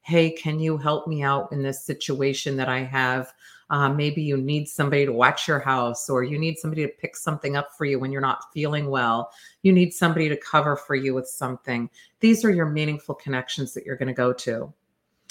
Hey, 0.00 0.30
can 0.32 0.58
you 0.58 0.76
help 0.76 1.06
me 1.06 1.22
out 1.22 1.52
in 1.52 1.62
this 1.62 1.84
situation 1.84 2.56
that 2.56 2.68
I 2.68 2.82
have? 2.82 3.32
Uh, 3.70 3.88
maybe 3.88 4.20
you 4.20 4.36
need 4.36 4.68
somebody 4.68 5.06
to 5.06 5.12
watch 5.12 5.46
your 5.46 5.60
house, 5.60 6.10
or 6.10 6.24
you 6.24 6.38
need 6.38 6.58
somebody 6.58 6.82
to 6.82 6.92
pick 6.92 7.16
something 7.16 7.56
up 7.56 7.70
for 7.78 7.84
you 7.84 7.98
when 7.98 8.10
you're 8.10 8.20
not 8.20 8.52
feeling 8.52 8.90
well. 8.90 9.30
You 9.62 9.72
need 9.72 9.94
somebody 9.94 10.28
to 10.28 10.36
cover 10.36 10.76
for 10.76 10.96
you 10.96 11.14
with 11.14 11.28
something. 11.28 11.88
These 12.18 12.44
are 12.44 12.50
your 12.50 12.66
meaningful 12.66 13.14
connections 13.14 13.72
that 13.74 13.86
you're 13.86 13.96
going 13.96 14.08
to 14.08 14.14
go 14.14 14.32
to. 14.32 14.72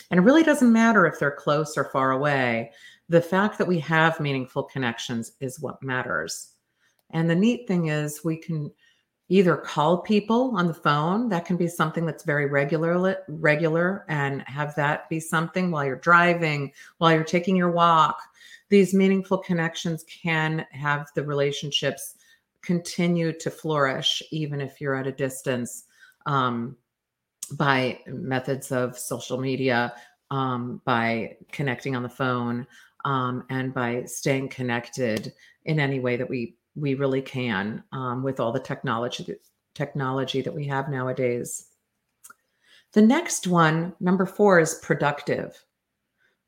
And 0.10 0.20
it 0.20 0.24
really 0.24 0.44
doesn't 0.44 0.72
matter 0.72 1.06
if 1.06 1.20
they're 1.20 1.32
close 1.32 1.78
or 1.78 1.86
far 1.86 2.12
away. 2.12 2.72
The 3.10 3.22
fact 3.22 3.58
that 3.58 3.68
we 3.68 3.80
have 3.80 4.20
meaningful 4.20 4.64
connections 4.64 5.34
is 5.40 5.60
what 5.60 5.84
matters. 5.84 6.54
And 7.12 7.30
the 7.30 7.36
neat 7.36 7.68
thing 7.68 7.88
is, 7.88 8.24
we 8.24 8.38
can 8.38 8.72
either 9.30 9.56
call 9.56 10.00
people 10.00 10.52
on 10.56 10.68
the 10.68 10.74
phone 10.74 11.30
that 11.30 11.46
can 11.46 11.56
be 11.56 11.68
something 11.68 12.06
that's 12.06 12.24
very 12.24 12.48
regular 12.48 13.18
regular 13.28 14.06
and 14.10 14.42
have 14.42 14.76
that 14.76 15.08
be 15.08 15.20
something 15.20 15.70
while 15.70 15.86
you're 15.86 15.96
driving 15.96 16.72
while 16.98 17.14
you're 17.14 17.24
taking 17.24 17.56
your 17.56 17.72
walk. 17.72 18.20
These 18.70 18.94
meaningful 18.94 19.38
connections 19.38 20.04
can 20.04 20.66
have 20.72 21.08
the 21.16 21.24
relationships 21.24 22.16
continue 22.62 23.32
to 23.40 23.50
flourish 23.50 24.22
even 24.32 24.60
if 24.62 24.82
you're 24.82 24.96
at 24.96 25.08
a 25.08 25.12
distance 25.12 25.86
um, 26.26 26.76
by 27.54 28.00
methods 28.08 28.72
of 28.72 28.98
social 28.98 29.40
media, 29.40 29.94
um, 30.30 30.82
by 30.86 31.38
connecting 31.52 31.96
on 31.96 32.04
the 32.04 32.10
phone, 32.10 32.68
um, 33.06 33.44
and 33.50 33.74
by 33.74 34.04
staying 34.04 34.50
connected 34.50 35.34
in 35.66 35.80
any 35.80 36.00
way 36.00 36.18
that 36.18 36.30
we 36.30 36.56
we 36.80 36.94
really 36.96 37.22
can 37.22 37.84
um, 37.92 38.24
with 38.24 38.40
all 38.40 38.52
the 38.52 38.60
technology 38.60 39.36
technology 39.76 40.42
that 40.42 40.54
we 40.54 40.66
have 40.66 40.90
nowadays. 40.90 41.68
The 42.94 43.02
next 43.02 43.48
one, 43.48 43.94
number 44.00 44.26
four, 44.26 44.60
is 44.60 44.76
productive. 44.82 45.64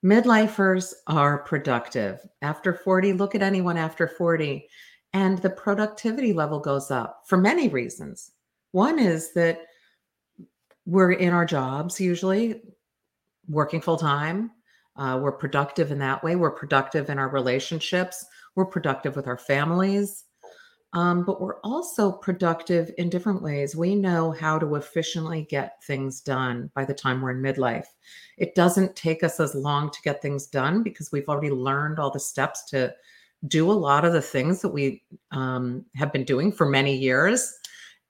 Midlifers 0.03 0.93
are 1.07 1.43
productive. 1.43 2.19
After 2.41 2.73
40, 2.73 3.13
look 3.13 3.35
at 3.35 3.43
anyone 3.43 3.77
after 3.77 4.07
40, 4.07 4.67
and 5.13 5.37
the 5.37 5.49
productivity 5.49 6.33
level 6.33 6.59
goes 6.59 6.89
up 6.89 7.23
for 7.27 7.37
many 7.37 7.69
reasons. 7.69 8.31
One 8.71 8.97
is 8.97 9.33
that 9.33 9.59
we're 10.85 11.11
in 11.11 11.33
our 11.33 11.45
jobs 11.45 11.99
usually 11.99 12.61
working 13.47 13.81
full 13.81 13.97
time. 13.97 14.51
Uh, 14.95 15.19
we're 15.21 15.31
productive 15.31 15.91
in 15.91 15.99
that 15.99 16.23
way. 16.23 16.35
We're 16.35 16.51
productive 16.51 17.09
in 17.09 17.19
our 17.19 17.29
relationships. 17.29 18.25
We're 18.55 18.65
productive 18.65 19.15
with 19.15 19.27
our 19.27 19.37
families. 19.37 20.25
Um, 20.93 21.23
but 21.23 21.39
we're 21.39 21.59
also 21.61 22.11
productive 22.11 22.91
in 22.97 23.09
different 23.09 23.41
ways. 23.41 23.77
We 23.77 23.95
know 23.95 24.31
how 24.31 24.59
to 24.59 24.75
efficiently 24.75 25.47
get 25.49 25.81
things 25.85 26.19
done 26.19 26.69
by 26.75 26.83
the 26.83 26.93
time 26.93 27.21
we're 27.21 27.31
in 27.31 27.41
midlife. 27.41 27.85
It 28.37 28.55
doesn't 28.55 28.95
take 28.97 29.23
us 29.23 29.39
as 29.39 29.55
long 29.55 29.89
to 29.91 30.01
get 30.03 30.21
things 30.21 30.47
done 30.47 30.83
because 30.83 31.09
we've 31.11 31.29
already 31.29 31.49
learned 31.49 31.97
all 31.97 32.11
the 32.11 32.19
steps 32.19 32.65
to 32.71 32.93
do 33.47 33.71
a 33.71 33.73
lot 33.73 34.03
of 34.03 34.11
the 34.11 34.21
things 34.21 34.61
that 34.61 34.69
we 34.69 35.01
um, 35.31 35.85
have 35.95 36.11
been 36.11 36.25
doing 36.25 36.51
for 36.51 36.67
many 36.67 36.95
years. 36.95 37.53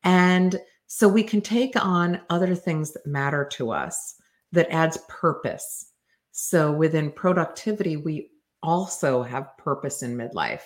And 0.04 0.60
so 0.88 1.08
we 1.08 1.24
can 1.24 1.40
take 1.40 1.74
on 1.76 2.20
other 2.32 2.56
things 2.56 2.94
that 2.94 3.06
matter 3.06 3.46
to 3.54 3.72
us 3.72 4.16
that 4.52 4.70
adds 4.72 4.98
purpose. 5.08 5.92
So 6.32 6.72
within 6.72 7.12
productivity, 7.12 7.96
we 7.96 8.31
also 8.64 9.24
have 9.24 9.58
purpose 9.58 10.04
in 10.04 10.16
midlife. 10.16 10.62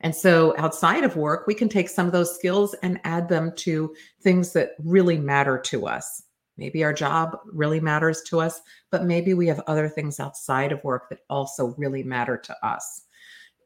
And 0.00 0.14
so 0.14 0.54
outside 0.58 1.04
of 1.04 1.16
work, 1.16 1.46
we 1.46 1.54
can 1.54 1.68
take 1.68 1.88
some 1.88 2.06
of 2.06 2.12
those 2.12 2.34
skills 2.34 2.74
and 2.82 3.00
add 3.04 3.28
them 3.28 3.52
to 3.56 3.94
things 4.22 4.52
that 4.52 4.70
really 4.82 5.18
matter 5.18 5.58
to 5.58 5.86
us. 5.86 6.22
Maybe 6.56 6.84
our 6.84 6.92
job 6.92 7.38
really 7.46 7.80
matters 7.80 8.22
to 8.28 8.40
us, 8.40 8.60
but 8.90 9.04
maybe 9.04 9.34
we 9.34 9.46
have 9.48 9.60
other 9.66 9.88
things 9.88 10.20
outside 10.20 10.72
of 10.72 10.84
work 10.84 11.08
that 11.08 11.20
also 11.28 11.74
really 11.76 12.02
matter 12.02 12.36
to 12.36 12.66
us. 12.66 13.02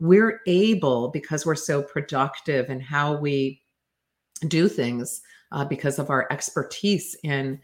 We're 0.00 0.40
able, 0.46 1.08
because 1.08 1.44
we're 1.44 1.54
so 1.54 1.82
productive 1.82 2.70
in 2.70 2.80
how 2.80 3.16
we 3.16 3.60
do 4.46 4.68
things, 4.68 5.20
uh, 5.50 5.64
because 5.64 5.98
of 5.98 6.08
our 6.08 6.28
expertise 6.30 7.16
in 7.24 7.60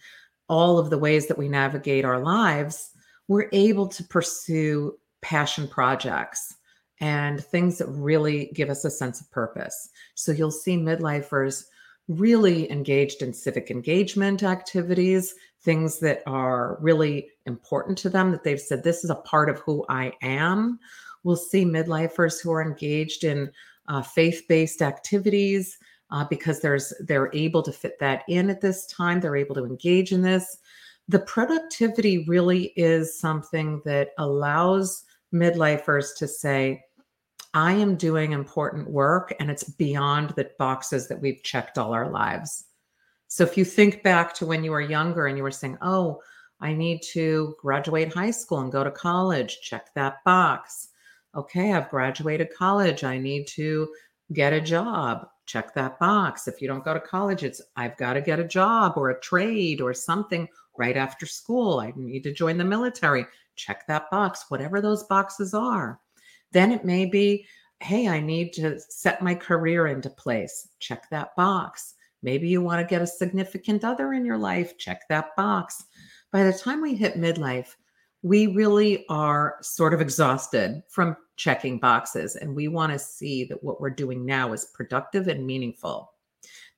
all 0.49 0.79
of 0.79 0.91
the 0.91 0.99
ways 0.99 1.27
that 1.29 1.39
we 1.39 1.49
navigate 1.49 2.05
our 2.05 2.21
lives, 2.21 2.91
we're 3.29 3.49
able 3.53 3.87
to 3.89 4.05
pursue 4.05 4.99
passion 5.25 5.67
projects 5.67 6.55
and 7.01 7.43
things 7.43 7.79
that 7.79 7.89
really 7.89 8.53
give 8.55 8.69
us 8.69 8.85
a 8.85 8.91
sense 8.91 9.21
of 9.21 9.31
purpose. 9.31 9.89
So 10.15 10.31
you'll 10.31 10.51
see 10.51 10.77
midlifers 10.77 11.65
really 12.09 12.71
engaged 12.71 13.23
in 13.23 13.33
civic 13.33 13.71
engagement 13.71 14.43
activities, 14.43 15.35
things 15.63 15.99
that 16.01 16.23
are 16.27 16.77
really 16.81 17.31
important 17.47 17.97
to 17.99 18.11
them 18.11 18.31
that 18.31 18.45
they've 18.45 18.61
said, 18.61 18.85
This 18.85 19.03
is 19.03 19.11
a 19.11 19.17
part 19.17 19.49
of 19.49 19.59
who 19.61 19.85
I 19.89 20.13
am. 20.21 20.79
We'll 21.23 21.37
see 21.37 21.65
midlifers 21.65 22.41
who 22.41 22.53
are 22.53 22.63
engaged 22.63 23.25
in 23.25 23.51
uh, 23.89 24.03
faith 24.03 24.43
based 24.47 24.83
activities, 24.83 25.79
uh, 26.11 26.27
because 26.29 26.61
there's 26.61 26.93
they're 27.01 27.31
able 27.33 27.63
to 27.63 27.73
fit 27.73 27.99
that 28.01 28.25
in 28.29 28.51
at 28.51 28.61
this 28.61 28.87
time. 28.87 29.21
They're 29.21 29.37
able 29.37 29.55
to 29.55 29.65
engage 29.65 30.13
in 30.13 30.21
this. 30.21 30.59
The 31.09 31.21
productivity 31.21 32.25
really 32.27 32.73
is 32.77 33.19
something 33.19 33.83
that 33.85 34.11
allows 34.19 35.04
midlifers 35.35 36.17
to 36.19 36.29
say, 36.29 36.83
I 37.53 37.73
am 37.73 37.97
doing 37.97 38.33
important 38.33 38.91
work 38.91 39.35
and 39.39 39.51
it's 39.51 39.65
beyond 39.65 40.31
the 40.31 40.51
boxes 40.59 41.09
that 41.09 41.21
we've 41.21 41.43
checked 41.43 41.79
all 41.79 41.93
our 41.93 42.11
lives. 42.11 42.65
So 43.29 43.45
if 43.45 43.59
you 43.59 43.65
think 43.65 44.03
back 44.03 44.35
to 44.35 44.47
when 44.47 44.65
you 44.65 44.71
were 44.71 44.81
younger 44.81 45.27
and 45.27 45.37
you 45.37 45.43
were 45.43 45.51
saying, 45.51 45.79
oh, 45.83 46.21
I 46.61 46.73
need 46.73 47.03
to 47.13 47.57
graduate 47.61 48.15
high 48.15 48.31
school 48.31 48.61
and 48.61 48.73
go 48.73 48.85
to 48.85 48.91
college, 48.91 49.61
check 49.61 49.93
that 49.95 50.23
box. 50.25 50.89
Okay, 51.35 51.73
I've 51.73 51.91
graduated 51.91 52.55
college. 52.57 53.05
I 53.05 53.19
need 53.19 53.47
to 53.49 53.93
get 54.33 54.53
a 54.53 54.61
job 54.61 55.27
check 55.47 55.75
that 55.75 55.99
box. 55.99 56.49
If 56.49 56.61
you 56.61 56.69
don't 56.69 56.85
go 56.85 56.95
to 56.95 57.01
college, 57.01 57.43
it's 57.43 57.61
I've 57.77 57.97
got 57.97 58.15
to 58.15 58.21
get 58.21 58.41
a 58.41 58.45
job 58.45 58.95
or 58.97 59.11
a 59.11 59.21
trade 59.21 59.81
or 59.81 59.93
something 59.93 60.49
right 60.77 60.97
after 60.97 61.27
school. 61.27 61.81
I 61.81 61.93
need 61.97 62.23
to 62.25 62.33
join 62.33 62.59
the 62.59 62.65
military. 62.65 63.27
Check 63.57 63.87
that 63.87 64.11
box, 64.11 64.47
whatever 64.49 64.81
those 64.81 65.05
boxes 65.05 65.55
are. 65.55 66.01
Then 66.53 66.73
it 66.73 66.85
may 66.85 67.07
be, 67.07 67.47
hey, 67.81 68.09
I 68.09 68.21
need 68.21 68.53
to 68.55 68.79
set 68.81 69.23
my 69.23 69.35
career 69.35 69.89
into 69.89 70.11
place. 70.11 70.69
Check 70.79 71.11
that 71.11 71.35
box. 71.37 71.95
Maybe 72.23 72.49
you 72.49 72.63
want 72.63 72.81
to 72.81 72.91
get 72.91 73.03
a 73.03 73.07
significant 73.07 73.85
other 73.85 74.13
in 74.15 74.25
your 74.25 74.39
life. 74.39 74.79
Check 74.79 75.03
that 75.09 75.37
box. 75.37 75.85
By 76.33 76.45
the 76.45 76.53
time 76.53 76.81
we 76.81 76.95
hit 76.95 77.21
midlife, 77.21 77.75
we 78.25 78.47
really 78.47 79.05
are 79.11 79.59
sort 79.61 79.93
of 79.93 80.01
exhausted 80.01 80.83
from 80.89 81.15
checking 81.37 81.79
boxes 81.79 82.37
and 82.37 82.57
we 82.57 82.69
want 82.69 82.91
to 82.91 82.99
see 82.99 83.45
that 83.45 83.63
what 83.63 83.81
we're 83.83 83.91
doing 83.91 84.25
now 84.25 84.53
is 84.55 84.71
productive 84.73 85.29
and 85.29 85.47
meaningful 85.47 86.11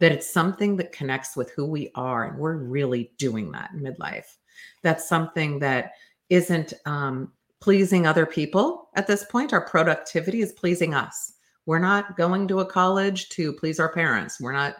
that 0.00 0.12
it's 0.12 0.30
something 0.30 0.76
that 0.76 0.92
connects 0.92 1.36
with 1.36 1.50
who 1.52 1.64
we 1.64 1.90
are 1.94 2.24
and 2.24 2.38
we're 2.38 2.56
really 2.56 3.12
doing 3.16 3.52
that 3.52 3.70
in 3.72 3.80
midlife 3.80 4.36
that's 4.82 5.08
something 5.08 5.58
that 5.60 5.92
isn't 6.30 6.72
um, 6.84 7.32
pleasing 7.60 8.06
other 8.06 8.26
people 8.26 8.88
at 8.94 9.06
this 9.06 9.24
point. 9.24 9.52
Our 9.52 9.66
productivity 9.66 10.40
is 10.40 10.52
pleasing 10.52 10.94
us. 10.94 11.32
We're 11.66 11.78
not 11.78 12.16
going 12.16 12.46
to 12.48 12.60
a 12.60 12.66
college 12.66 13.28
to 13.30 13.52
please 13.52 13.80
our 13.80 13.92
parents. 13.92 14.40
We're 14.40 14.52
not 14.52 14.76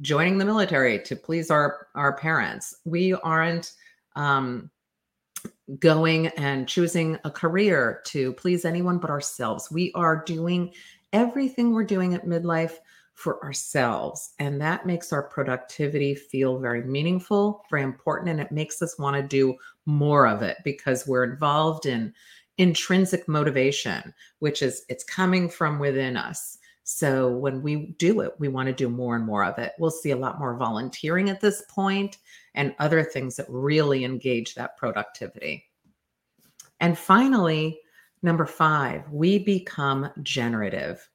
joining 0.00 0.38
the 0.38 0.44
military 0.44 0.98
to 1.00 1.16
please 1.16 1.50
our 1.50 1.88
our 1.94 2.16
parents. 2.16 2.74
We 2.84 3.12
aren't 3.12 3.72
um, 4.16 4.70
going 5.78 6.28
and 6.28 6.68
choosing 6.68 7.18
a 7.24 7.30
career 7.30 8.00
to 8.06 8.32
please 8.32 8.64
anyone 8.64 8.98
but 8.98 9.10
ourselves. 9.10 9.70
We 9.70 9.92
are 9.94 10.24
doing 10.24 10.72
everything 11.12 11.72
we're 11.72 11.84
doing 11.84 12.14
at 12.14 12.26
midlife 12.26 12.78
for 13.14 13.42
ourselves. 13.44 14.32
And 14.38 14.60
that 14.60 14.86
makes 14.86 15.12
our 15.12 15.22
productivity 15.22 16.14
feel 16.14 16.58
very 16.58 16.82
meaningful, 16.82 17.64
very 17.70 17.82
important. 17.82 18.30
And 18.30 18.40
it 18.40 18.52
makes 18.52 18.80
us 18.80 18.98
want 18.98 19.16
to 19.16 19.22
do 19.22 19.56
more 19.86 20.26
of 20.26 20.42
it 20.42 20.58
because 20.64 21.06
we're 21.06 21.24
involved 21.24 21.86
in 21.86 22.14
intrinsic 22.58 23.28
motivation, 23.28 24.14
which 24.38 24.62
is 24.62 24.84
it's 24.88 25.04
coming 25.04 25.48
from 25.48 25.78
within 25.78 26.16
us. 26.16 26.58
So 26.84 27.28
when 27.28 27.62
we 27.62 27.94
do 27.98 28.20
it, 28.20 28.32
we 28.38 28.48
want 28.48 28.66
to 28.66 28.72
do 28.72 28.88
more 28.88 29.16
and 29.16 29.24
more 29.24 29.44
of 29.44 29.58
it. 29.58 29.72
We'll 29.78 29.90
see 29.90 30.10
a 30.10 30.16
lot 30.16 30.38
more 30.38 30.56
volunteering 30.56 31.30
at 31.30 31.40
this 31.40 31.62
point 31.70 32.18
and 32.54 32.74
other 32.78 33.04
things 33.04 33.36
that 33.36 33.46
really 33.48 34.04
engage 34.04 34.54
that 34.54 34.76
productivity. 34.76 35.66
And 36.80 36.98
finally, 36.98 37.80
number 38.22 38.46
five, 38.46 39.08
we 39.10 39.38
become 39.38 40.10
generative. 40.22 41.08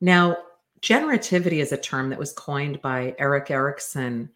Now, 0.00 0.36
generativity 0.84 1.62
is 1.62 1.72
a 1.72 1.78
term 1.78 2.10
that 2.10 2.18
was 2.18 2.32
coined 2.32 2.80
by 2.82 3.14
Erik 3.18 3.50
Erikson, 3.50 4.28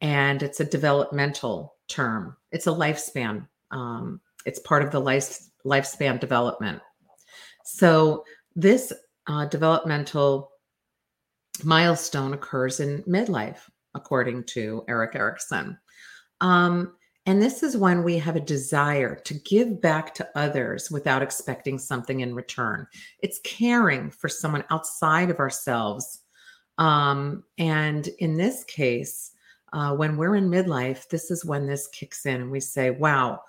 and 0.00 0.42
it's 0.42 0.58
a 0.58 0.64
developmental 0.64 1.76
term. 1.88 2.36
It's 2.50 2.66
a 2.66 2.70
lifespan. 2.70 3.46
Um, 3.70 4.20
it's 4.44 4.58
part 4.58 4.82
of 4.82 4.90
the 4.90 5.00
life 5.00 5.38
lifespan 5.64 6.18
development. 6.18 6.82
So, 7.64 8.24
this 8.56 8.92
uh, 9.28 9.46
developmental 9.46 10.50
milestone 11.62 12.34
occurs 12.34 12.80
in 12.80 13.04
midlife, 13.04 13.60
according 13.94 14.44
to 14.44 14.84
Erik 14.88 15.14
Erikson. 15.14 15.78
Um, 16.40 16.96
and 17.24 17.40
this 17.40 17.62
is 17.62 17.76
when 17.76 18.02
we 18.02 18.18
have 18.18 18.34
a 18.34 18.40
desire 18.40 19.14
to 19.14 19.34
give 19.34 19.80
back 19.80 20.12
to 20.14 20.28
others 20.34 20.90
without 20.90 21.22
expecting 21.22 21.78
something 21.78 22.20
in 22.20 22.34
return. 22.34 22.86
It's 23.20 23.40
caring 23.44 24.10
for 24.10 24.28
someone 24.28 24.64
outside 24.70 25.30
of 25.30 25.38
ourselves. 25.38 26.20
Um, 26.78 27.44
and 27.58 28.08
in 28.18 28.36
this 28.36 28.64
case, 28.64 29.30
uh, 29.72 29.94
when 29.94 30.16
we're 30.16 30.34
in 30.34 30.50
midlife, 30.50 31.08
this 31.08 31.30
is 31.30 31.44
when 31.44 31.66
this 31.66 31.86
kicks 31.88 32.26
in 32.26 32.40
and 32.40 32.50
we 32.50 32.58
say, 32.58 32.90
wow, 32.90 33.40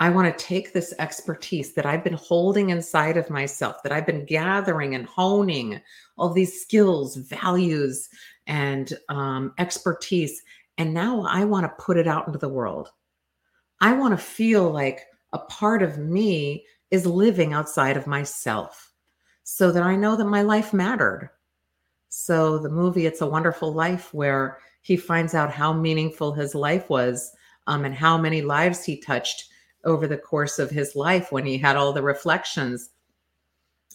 I 0.00 0.10
want 0.10 0.36
to 0.36 0.44
take 0.44 0.72
this 0.72 0.92
expertise 0.98 1.72
that 1.74 1.86
I've 1.86 2.02
been 2.02 2.14
holding 2.14 2.70
inside 2.70 3.16
of 3.16 3.30
myself, 3.30 3.80
that 3.84 3.92
I've 3.92 4.06
been 4.06 4.26
gathering 4.26 4.96
and 4.96 5.06
honing 5.06 5.80
all 6.18 6.30
these 6.30 6.60
skills, 6.60 7.14
values, 7.14 8.08
and 8.48 8.92
um, 9.08 9.54
expertise. 9.58 10.42
And 10.78 10.92
now 10.92 11.24
I 11.28 11.44
want 11.44 11.64
to 11.64 11.82
put 11.82 11.96
it 11.96 12.08
out 12.08 12.26
into 12.26 12.40
the 12.40 12.48
world. 12.48 12.90
I 13.84 13.92
want 13.92 14.18
to 14.18 14.24
feel 14.24 14.70
like 14.70 15.02
a 15.34 15.38
part 15.38 15.82
of 15.82 15.98
me 15.98 16.64
is 16.90 17.04
living 17.04 17.52
outside 17.52 17.98
of 17.98 18.06
myself 18.06 18.90
so 19.42 19.70
that 19.70 19.82
I 19.82 19.94
know 19.94 20.16
that 20.16 20.24
my 20.24 20.40
life 20.40 20.72
mattered. 20.72 21.28
So, 22.08 22.56
the 22.56 22.70
movie 22.70 23.04
It's 23.04 23.20
a 23.20 23.26
Wonderful 23.26 23.74
Life, 23.74 24.14
where 24.14 24.56
he 24.80 24.96
finds 24.96 25.34
out 25.34 25.52
how 25.52 25.74
meaningful 25.74 26.32
his 26.32 26.54
life 26.54 26.88
was 26.88 27.30
um, 27.66 27.84
and 27.84 27.94
how 27.94 28.16
many 28.16 28.40
lives 28.40 28.82
he 28.82 28.96
touched 28.96 29.50
over 29.84 30.06
the 30.06 30.16
course 30.16 30.58
of 30.58 30.70
his 30.70 30.96
life 30.96 31.30
when 31.30 31.44
he 31.44 31.58
had 31.58 31.76
all 31.76 31.92
the 31.92 32.00
reflections. 32.00 32.88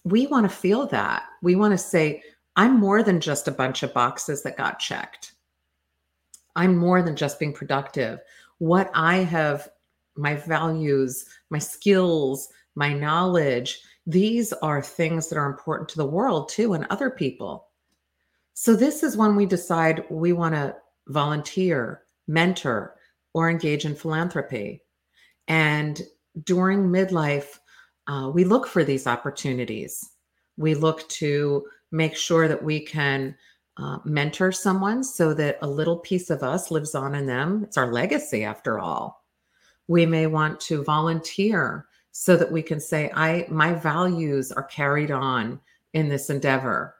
We 0.03 0.27
want 0.27 0.47
to 0.47 0.55
feel 0.55 0.85
that. 0.89 1.23
We 1.41 1.55
want 1.55 1.71
to 1.71 1.79
say, 1.79 2.21
I'm 2.55 2.79
more 2.79 3.01
than 3.01 3.19
just 3.19 3.47
a 3.47 3.51
bunch 3.51 3.81
of 3.81 3.95
boxes 3.95 4.43
that 4.43 4.55
got 4.55 4.77
checked. 4.77 5.33
I'm 6.55 6.77
more 6.77 7.01
than 7.01 7.15
just 7.15 7.39
being 7.39 7.53
productive. 7.53 8.19
What 8.59 8.91
I 8.93 9.17
have, 9.17 9.67
my 10.19 10.35
values, 10.35 11.25
my 11.49 11.59
skills, 11.59 12.49
my 12.75 12.93
knowledge, 12.93 13.79
these 14.05 14.53
are 14.53 14.81
things 14.81 15.29
that 15.29 15.37
are 15.37 15.49
important 15.49 15.89
to 15.89 15.97
the 15.97 16.05
world 16.05 16.49
too 16.49 16.73
and 16.73 16.85
other 16.89 17.09
people. 17.09 17.67
So, 18.53 18.75
this 18.75 19.03
is 19.03 19.15
when 19.15 19.35
we 19.35 19.45
decide 19.45 20.03
we 20.09 20.33
want 20.33 20.55
to 20.55 20.75
volunteer, 21.07 22.01
mentor, 22.27 22.95
or 23.33 23.49
engage 23.49 23.85
in 23.85 23.95
philanthropy. 23.95 24.81
And 25.47 26.01
during 26.43 26.89
midlife, 26.89 27.59
uh, 28.07 28.29
we 28.33 28.43
look 28.43 28.67
for 28.67 28.83
these 28.83 29.07
opportunities. 29.07 30.09
We 30.57 30.75
look 30.75 31.07
to 31.09 31.65
make 31.91 32.15
sure 32.15 32.47
that 32.47 32.63
we 32.63 32.85
can 32.85 33.35
uh, 33.77 33.99
mentor 34.03 34.51
someone 34.51 35.03
so 35.03 35.33
that 35.33 35.57
a 35.61 35.67
little 35.67 35.97
piece 35.97 36.29
of 36.29 36.43
us 36.43 36.69
lives 36.69 36.95
on 36.95 37.15
in 37.15 37.25
them. 37.25 37.63
It's 37.63 37.77
our 37.77 37.91
legacy, 37.93 38.43
after 38.43 38.79
all. 38.79 39.18
We 39.89 40.05
may 40.05 40.27
want 40.27 40.59
to 40.61 40.83
volunteer 40.83 41.87
so 42.11 42.37
that 42.37 42.51
we 42.51 42.61
can 42.61 42.79
say, 42.79 43.11
I 43.15 43.47
my 43.49 43.73
values 43.73 44.51
are 44.51 44.63
carried 44.63 45.09
on 45.09 45.59
in 45.93 46.09
this 46.09 46.29
endeavor. 46.29 46.93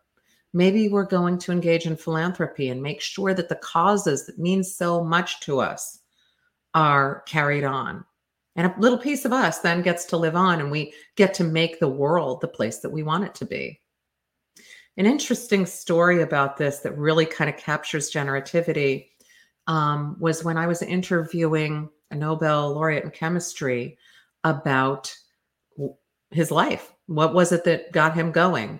Maybe 0.53 0.89
we're 0.89 1.05
going 1.05 1.37
to 1.39 1.51
engage 1.51 1.85
in 1.85 1.95
philanthropy 1.95 2.69
and 2.69 2.81
make 2.81 2.99
sure 2.99 3.35
that 3.35 3.47
the 3.47 3.57
causes 3.57 4.25
that 4.25 4.39
mean 4.39 4.63
so 4.63 5.03
much 5.03 5.39
to 5.41 5.59
us 5.59 5.99
are 6.73 7.21
carried 7.27 7.63
on. 7.63 8.03
And 8.55 8.65
a 8.65 8.75
little 8.79 8.97
piece 8.97 9.23
of 9.23 9.33
us 9.33 9.59
then 9.59 9.83
gets 9.83 10.05
to 10.05 10.17
live 10.17 10.35
on 10.35 10.59
and 10.59 10.71
we 10.71 10.95
get 11.15 11.35
to 11.35 11.43
make 11.43 11.79
the 11.79 11.87
world 11.87 12.41
the 12.41 12.47
place 12.47 12.79
that 12.79 12.89
we 12.89 13.03
want 13.03 13.23
it 13.23 13.35
to 13.35 13.45
be. 13.45 13.79
An 14.97 15.05
interesting 15.05 15.67
story 15.67 16.23
about 16.23 16.57
this 16.57 16.79
that 16.79 16.97
really 16.97 17.27
kind 17.27 17.51
of 17.51 17.57
captures 17.57 18.11
generativity 18.11 19.09
um, 19.67 20.17
was 20.19 20.43
when 20.43 20.57
I 20.57 20.65
was 20.65 20.81
interviewing 20.81 21.91
a 22.11 22.15
Nobel 22.15 22.73
laureate 22.73 23.03
in 23.03 23.11
chemistry 23.11 23.97
about 24.43 25.15
his 26.31 26.51
life. 26.51 26.93
What 27.07 27.33
was 27.33 27.51
it 27.51 27.63
that 27.65 27.91
got 27.91 28.15
him 28.15 28.31
going? 28.31 28.79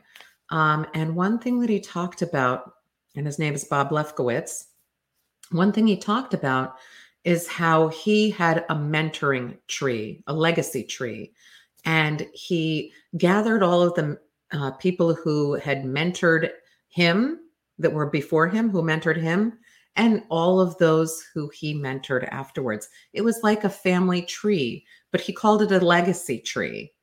Um, 0.50 0.86
and 0.94 1.16
one 1.16 1.40
thing 1.40 1.60
that 1.60 1.70
he 1.70 1.80
talked 1.80 2.22
about, 2.22 2.74
and 3.16 3.26
his 3.26 3.40
name 3.40 3.54
is 3.54 3.64
Bob 3.64 3.90
Lefkowitz, 3.92 4.66
one 5.52 5.72
thing 5.72 5.88
he 5.88 5.98
talked 5.98 6.34
about 6.34 6.76
is 7.24 7.48
how 7.48 7.90
he 7.90 8.30
had 8.30 8.66
a 8.70 8.76
mentoring 8.76 9.58
tree, 9.68 10.24
a 10.28 10.34
legacy 10.34 10.84
tree. 10.84 11.34
And 11.86 12.28
he 12.34 12.94
gathered 13.18 13.64
all 13.64 13.82
of 13.82 13.94
the 13.96 14.20
uh, 14.52 14.72
people 14.72 15.14
who 15.14 15.54
had 15.54 15.84
mentored 15.84 16.50
him 16.90 17.40
that 17.78 17.94
were 17.94 18.10
before 18.10 18.48
him, 18.48 18.70
who 18.70 18.82
mentored 18.82 19.18
him, 19.20 19.58
and 20.00 20.24
all 20.30 20.62
of 20.62 20.78
those 20.78 21.22
who 21.34 21.50
he 21.50 21.76
mentored 21.76 22.26
afterwards. 22.32 22.88
It 23.12 23.22
was 23.22 23.44
like 23.44 23.66
a 23.66 23.70
family 23.70 24.22
tree, 24.22 24.86
but 25.12 25.20
he 25.20 25.34
called 25.34 25.62
it 25.62 25.74
a 25.74 25.86
legacy 25.86 26.40
tree. 26.40 26.94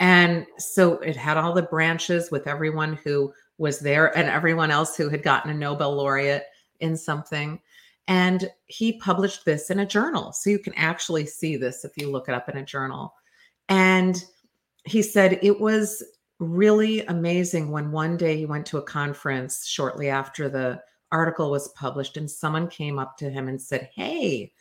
And 0.00 0.44
so 0.58 0.94
it 0.94 1.14
had 1.14 1.36
all 1.36 1.52
the 1.52 1.62
branches 1.62 2.28
with 2.32 2.48
everyone 2.48 2.98
who 3.04 3.32
was 3.56 3.78
there 3.78 4.18
and 4.18 4.28
everyone 4.28 4.72
else 4.72 4.96
who 4.96 5.08
had 5.08 5.22
gotten 5.22 5.52
a 5.52 5.54
Nobel 5.54 5.94
laureate 5.94 6.46
in 6.80 6.96
something. 6.96 7.60
And 8.08 8.50
he 8.66 8.98
published 8.98 9.44
this 9.44 9.70
in 9.70 9.78
a 9.78 9.86
journal. 9.86 10.32
So 10.32 10.50
you 10.50 10.58
can 10.58 10.74
actually 10.74 11.26
see 11.26 11.56
this 11.56 11.84
if 11.84 11.92
you 11.96 12.10
look 12.10 12.28
it 12.28 12.34
up 12.34 12.48
in 12.48 12.56
a 12.56 12.64
journal. 12.64 13.14
And 13.68 14.24
he 14.86 15.02
said 15.02 15.38
it 15.40 15.60
was 15.60 16.02
really 16.40 17.06
amazing 17.06 17.70
when 17.70 17.92
one 17.92 18.16
day 18.16 18.36
he 18.38 18.44
went 18.44 18.66
to 18.66 18.78
a 18.78 18.82
conference 18.82 19.68
shortly 19.68 20.08
after 20.08 20.48
the 20.48 20.82
article 21.12 21.50
was 21.50 21.68
published 21.68 22.16
and 22.16 22.30
someone 22.30 22.68
came 22.68 22.98
up 22.98 23.16
to 23.18 23.30
him 23.30 23.48
and 23.48 23.60
said, 23.60 23.90
Hey, 23.94 24.52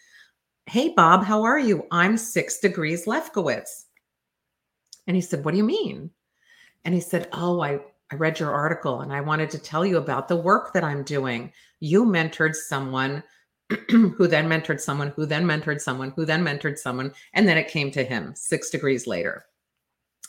hey, 0.67 0.89
Bob, 0.89 1.23
how 1.23 1.43
are 1.43 1.59
you? 1.59 1.87
I'm 1.91 2.17
six 2.17 2.59
degrees 2.59 3.05
Lefkowitz. 3.05 3.85
And 5.07 5.15
he 5.15 5.21
said, 5.21 5.43
What 5.43 5.51
do 5.51 5.57
you 5.57 5.63
mean? 5.63 6.11
And 6.85 6.93
he 6.93 7.01
said, 7.01 7.29
Oh, 7.33 7.61
I, 7.61 7.79
I 8.11 8.15
read 8.15 8.39
your 8.39 8.51
article 8.51 9.01
and 9.01 9.11
I 9.11 9.21
wanted 9.21 9.49
to 9.51 9.57
tell 9.57 9.85
you 9.85 9.97
about 9.97 10.27
the 10.27 10.35
work 10.35 10.73
that 10.73 10.83
I'm 10.83 11.03
doing. 11.03 11.51
You 11.79 12.05
mentored 12.05 12.55
someone 12.55 13.23
who 13.89 14.27
then 14.27 14.49
mentored 14.49 14.81
someone, 14.81 15.09
who 15.15 15.25
then 15.25 15.45
mentored 15.45 15.79
someone, 15.79 16.11
who 16.15 16.25
then 16.25 16.43
mentored 16.43 16.77
someone. 16.77 17.13
And 17.33 17.47
then 17.47 17.57
it 17.57 17.69
came 17.69 17.89
to 17.91 18.03
him 18.03 18.33
six 18.35 18.69
degrees 18.69 19.07
later. 19.07 19.45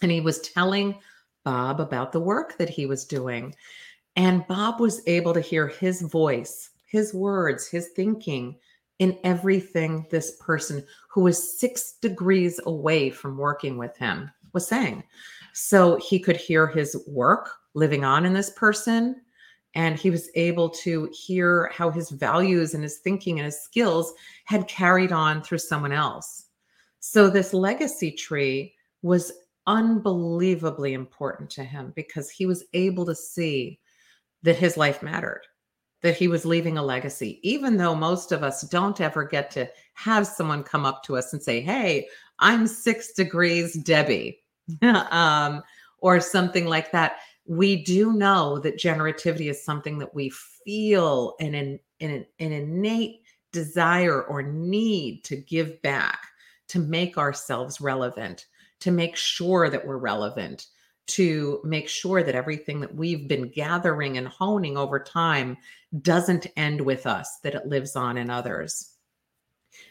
And 0.01 0.11
he 0.11 0.21
was 0.21 0.41
telling 0.41 0.99
Bob 1.45 1.81
about 1.81 2.13
the 2.13 2.21
work 2.21 2.57
that 2.59 2.71
he 2.71 2.87
was 2.87 3.05
doing. 3.05 3.55
And 4.17 4.47
Bob 4.47 4.81
was 4.81 5.03
able 5.07 5.33
to 5.35 5.41
hear 5.41 5.67
his 5.67 6.03
voice, 6.03 6.71
his 6.87 7.15
words, 7.15 7.67
his 7.67 7.89
thinking 7.97 8.59
in 8.99 9.19
everything 9.25 10.07
this 10.11 10.37
person 10.41 10.85
who 11.11 11.23
was 11.23 11.59
six 11.59 11.95
degrees 12.01 12.61
away 12.67 13.11
from 13.11 13.39
working 13.39 13.79
with 13.79 13.97
him 13.97 14.31
was 14.53 14.67
saying. 14.67 15.03
So 15.55 15.97
he 15.97 16.19
could 16.19 16.37
hear 16.37 16.67
his 16.67 16.97
work 17.07 17.51
living 17.75 18.05
on 18.05 18.27
in 18.27 18.33
this 18.33 18.51
person. 18.51 19.23
And 19.75 19.99
he 19.99 20.11
was 20.11 20.29
able 20.35 20.69
to 20.69 21.09
hear 21.13 21.71
how 21.73 21.91
his 21.91 22.11
values 22.11 22.75
and 22.75 22.83
his 22.83 22.99
thinking 22.99 23.39
and 23.39 23.47
his 23.47 23.63
skills 23.63 24.13
had 24.45 24.69
carried 24.69 25.13
on 25.13 25.43
through 25.43 25.59
someone 25.59 25.93
else. 25.93 26.47
So 27.01 27.31
this 27.31 27.55
legacy 27.55 28.13
tree 28.13 28.75
was 29.01 29.33
unbelievably 29.67 30.93
important 30.93 31.49
to 31.51 31.65
him 31.65 31.93
because 31.97 32.29
he 32.29 32.45
was 32.45 32.65
able 32.75 33.07
to 33.07 33.15
see 33.15 33.81
that 34.43 34.57
his 34.57 34.77
life 34.77 35.03
mattered, 35.03 35.43
that 36.03 36.17
he 36.17 36.29
was 36.29 36.45
leaving 36.45 36.79
a 36.79 36.83
legacy, 36.83 37.41
even 37.43 37.77
though 37.77 37.95
most 37.95 38.33
of 38.33 38.43
us 38.43 38.63
don't 38.63 39.01
ever 39.01 39.25
get 39.25 39.51
to 39.53 39.69
have 39.95 40.27
someone 40.27 40.63
come 40.63 40.85
up 40.85 41.03
to 41.05 41.17
us 41.17 41.33
and 41.33 41.43
say, 41.43 41.61
Hey, 41.61 42.09
I'm 42.39 42.67
six 42.67 43.13
degrees 43.13 43.75
Debbie, 43.75 44.43
um, 44.83 45.63
or 45.99 46.21
something 46.21 46.67
like 46.67 46.93
that. 46.93 47.17
We 47.47 47.83
do 47.83 48.13
know 48.13 48.59
that 48.61 48.79
generativity 48.79 49.51
is 49.51 49.65
something 49.65 49.99
that 49.99 50.15
we 50.15 50.31
feel 50.65 51.35
an, 51.41 51.55
in 51.55 51.79
an, 52.01 52.27
an 52.39 52.53
innate 52.53 53.23
desire 53.53 54.23
or 54.23 54.43
need 54.43 55.25
to 55.25 55.37
give 55.37 55.81
back 55.83 56.21
to 56.69 56.79
make 56.79 57.19
ourselves 57.19 57.81
relevant 57.81 58.47
to 58.83 58.91
make 58.91 59.15
sure 59.17 59.71
that 59.71 59.87
we're 59.87 59.97
relevant, 59.97 60.67
to 61.09 61.61
make 61.65 61.89
sure 61.89 62.23
that 62.23 62.35
everything 62.35 62.81
that 62.81 62.95
we've 62.95 63.29
been 63.29 63.49
gathering 63.49 64.19
and 64.19 64.29
honing 64.29 64.77
over 64.77 64.99
time 65.01 65.57
doesn't 66.01 66.47
end 66.57 66.81
with 66.81 67.07
us, 67.07 67.39
that 67.43 67.55
it 67.55 67.67
lives 67.67 67.97
on 67.97 68.17
in 68.17 68.31
others. 68.31 68.95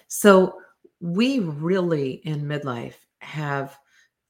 So, 0.08 0.58
we 1.00 1.40
really 1.40 2.22
in 2.26 2.46
midlife 2.46 2.94
have 3.20 3.78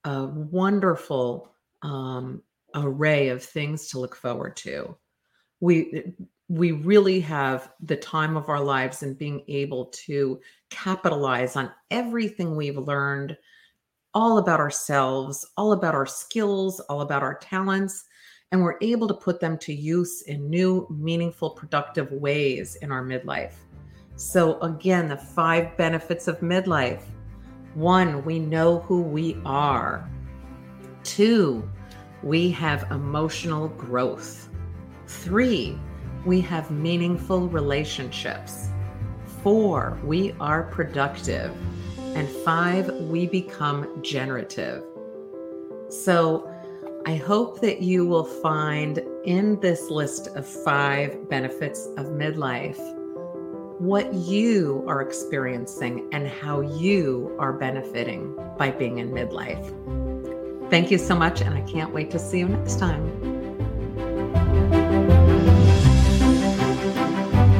a 0.06 0.26
wonderful 0.26 1.52
um, 1.82 2.42
array 2.76 3.30
of 3.30 3.44
things 3.44 3.88
to 3.90 4.00
look 4.00 4.16
forward 4.16 4.56
to. 4.58 4.96
We 5.60 6.14
we 6.48 6.74
really 6.74 7.22
have 7.22 7.72
the 7.80 7.96
time 7.96 8.36
of 8.36 8.50
our 8.50 8.60
lives 8.60 9.04
and 9.04 9.18
being 9.18 9.42
able 9.48 9.86
to 9.86 10.40
capitalize 10.70 11.56
on 11.56 11.72
everything 11.92 12.58
we've 12.58 12.78
learned 12.78 13.38
all 14.14 14.38
about 14.38 14.60
ourselves, 14.60 15.46
all 15.58 15.74
about 15.74 15.96
our 15.96 16.06
skills, 16.06 16.80
all 16.82 17.02
about 17.02 17.24
our 17.24 17.36
talents, 17.36 18.06
and 18.52 18.62
we're 18.62 18.78
able 18.82 19.08
to 19.08 19.14
put 19.14 19.40
them 19.40 19.58
to 19.60 19.74
use 19.74 20.24
in 20.24 20.50
new, 20.50 20.86
meaningful, 20.90 21.52
productive 21.52 22.12
ways 22.12 22.76
in 22.76 22.92
our 22.92 23.04
midlife. 23.04 23.54
So, 24.16 24.60
again, 24.60 25.08
the 25.08 25.18
five 25.18 25.76
benefits 25.78 26.28
of 26.28 26.40
midlife 26.40 27.04
one, 27.74 28.26
we 28.26 28.38
know 28.38 28.80
who 28.80 29.02
we 29.02 29.38
are. 29.46 30.10
Two, 31.04 31.70
we 32.22 32.52
have 32.52 32.92
emotional 32.92 33.70
growth. 33.70 34.50
Three, 35.08 35.80
we 36.26 36.42
have 36.42 36.70
meaningful 36.70 37.48
relationships. 37.48 38.68
Four, 39.42 39.98
we 40.04 40.36
are 40.42 40.64
productive. 40.64 41.56
And 42.16 42.30
five, 42.30 42.94
we 42.96 43.28
become 43.28 44.02
generative. 44.02 44.84
So 45.90 46.48
I 47.06 47.16
hope 47.16 47.62
that 47.62 47.82
you 47.82 48.06
will 48.06 48.26
find 48.26 49.02
in 49.26 49.60
this 49.60 49.90
list 49.90 50.28
of 50.36 50.46
five 50.46 51.30
benefits 51.30 51.88
of 51.98 52.08
midlife 52.08 52.80
what 53.80 54.14
you 54.14 54.84
are 54.88 55.02
experiencing 55.02 56.08
and 56.12 56.28
how 56.28 56.62
you 56.62 57.36
are 57.40 57.52
benefiting 57.52 58.38
by 58.58 58.70
being 58.70 59.00
in 59.00 59.10
midlife. 59.10 60.70
Thank 60.70 60.92
you 60.92 61.00
so 61.00 61.16
much, 61.16 61.42
and 61.42 61.56
I 61.56 61.62
can't 61.62 61.92
wait 61.92 62.12
to 62.12 62.20
see 62.20 62.40
you 62.40 62.48
next 62.48 62.78
time. 62.78 63.31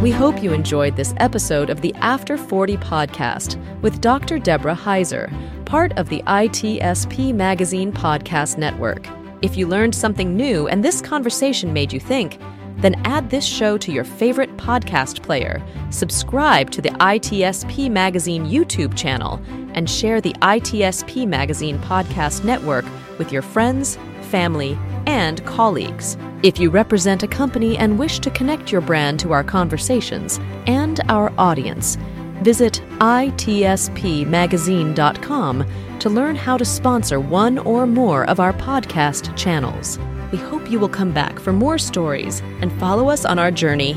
We 0.02 0.10
hope 0.10 0.42
you 0.42 0.52
enjoyed 0.52 0.96
this 0.96 1.14
episode 1.18 1.70
of 1.70 1.82
the 1.82 1.94
After 1.98 2.36
40 2.36 2.76
podcast 2.78 3.64
with 3.84 4.02
Dr. 4.02 4.40
Deborah 4.40 4.76
Heiser, 4.76 5.32
part 5.64 5.96
of 5.96 6.10
the 6.10 6.24
ITSP 6.24 7.36
Magazine 7.36 7.94
Podcast 7.94 8.58
Network. 8.58 9.06
If 9.44 9.56
you 9.56 9.68
learned 9.68 9.94
something 9.94 10.36
new 10.36 10.68
and 10.68 10.84
this 10.84 11.02
conversation 11.02 11.72
made 11.72 11.94
you 11.94 12.00
think, 12.00 12.40
then 12.78 13.00
add 13.06 13.30
this 13.30 13.46
show 13.46 13.78
to 13.78 13.92
your 13.92 14.04
favorite 14.04 14.58
podcast 14.58 15.22
player, 15.22 15.62
subscribe 15.92 16.72
to 16.72 16.82
the 16.82 16.90
ITSP 16.90 17.92
Magazine 17.92 18.48
YouTube 18.48 18.98
channel, 18.98 19.40
and 19.76 19.88
share 19.88 20.20
the 20.20 20.34
ITSP 20.42 21.28
Magazine 21.28 21.78
Podcast 21.78 22.44
Network 22.44 22.86
with 23.20 23.32
your 23.32 23.44
friends, 23.44 24.00
family, 24.32 24.76
and 25.06 25.46
colleagues. 25.46 26.18
If 26.44 26.60
you 26.60 26.70
represent 26.70 27.24
a 27.24 27.28
company 27.28 27.78
and 27.78 28.00
wish 28.00 28.20
to 28.20 28.30
connect 28.32 28.72
your 28.72 28.82
brand 28.82 29.20
to 29.22 29.32
our 29.32 29.44
conversations 29.44 30.40
and 30.68 31.00
our 31.10 31.34
audience, 31.38 31.98
visit 32.42 32.82
itspmagazine.com 33.00 35.66
to 36.00 36.10
learn 36.10 36.36
how 36.36 36.58
to 36.58 36.66
sponsor 36.66 37.20
one 37.20 37.60
or 37.60 37.86
more 37.86 38.28
of 38.30 38.40
our 38.40 38.54
podcast 38.54 39.38
channels. 39.38 40.00
We 40.32 40.38
hope 40.38 40.72
you 40.72 40.80
will 40.80 40.90
come 40.90 41.12
back 41.12 41.40
for 41.40 41.54
more 41.54 41.78
stories 41.78 42.42
and 42.62 42.72
follow 42.80 43.10
us 43.10 43.26
on 43.26 43.38
our 43.38 43.52
journey 43.52 43.94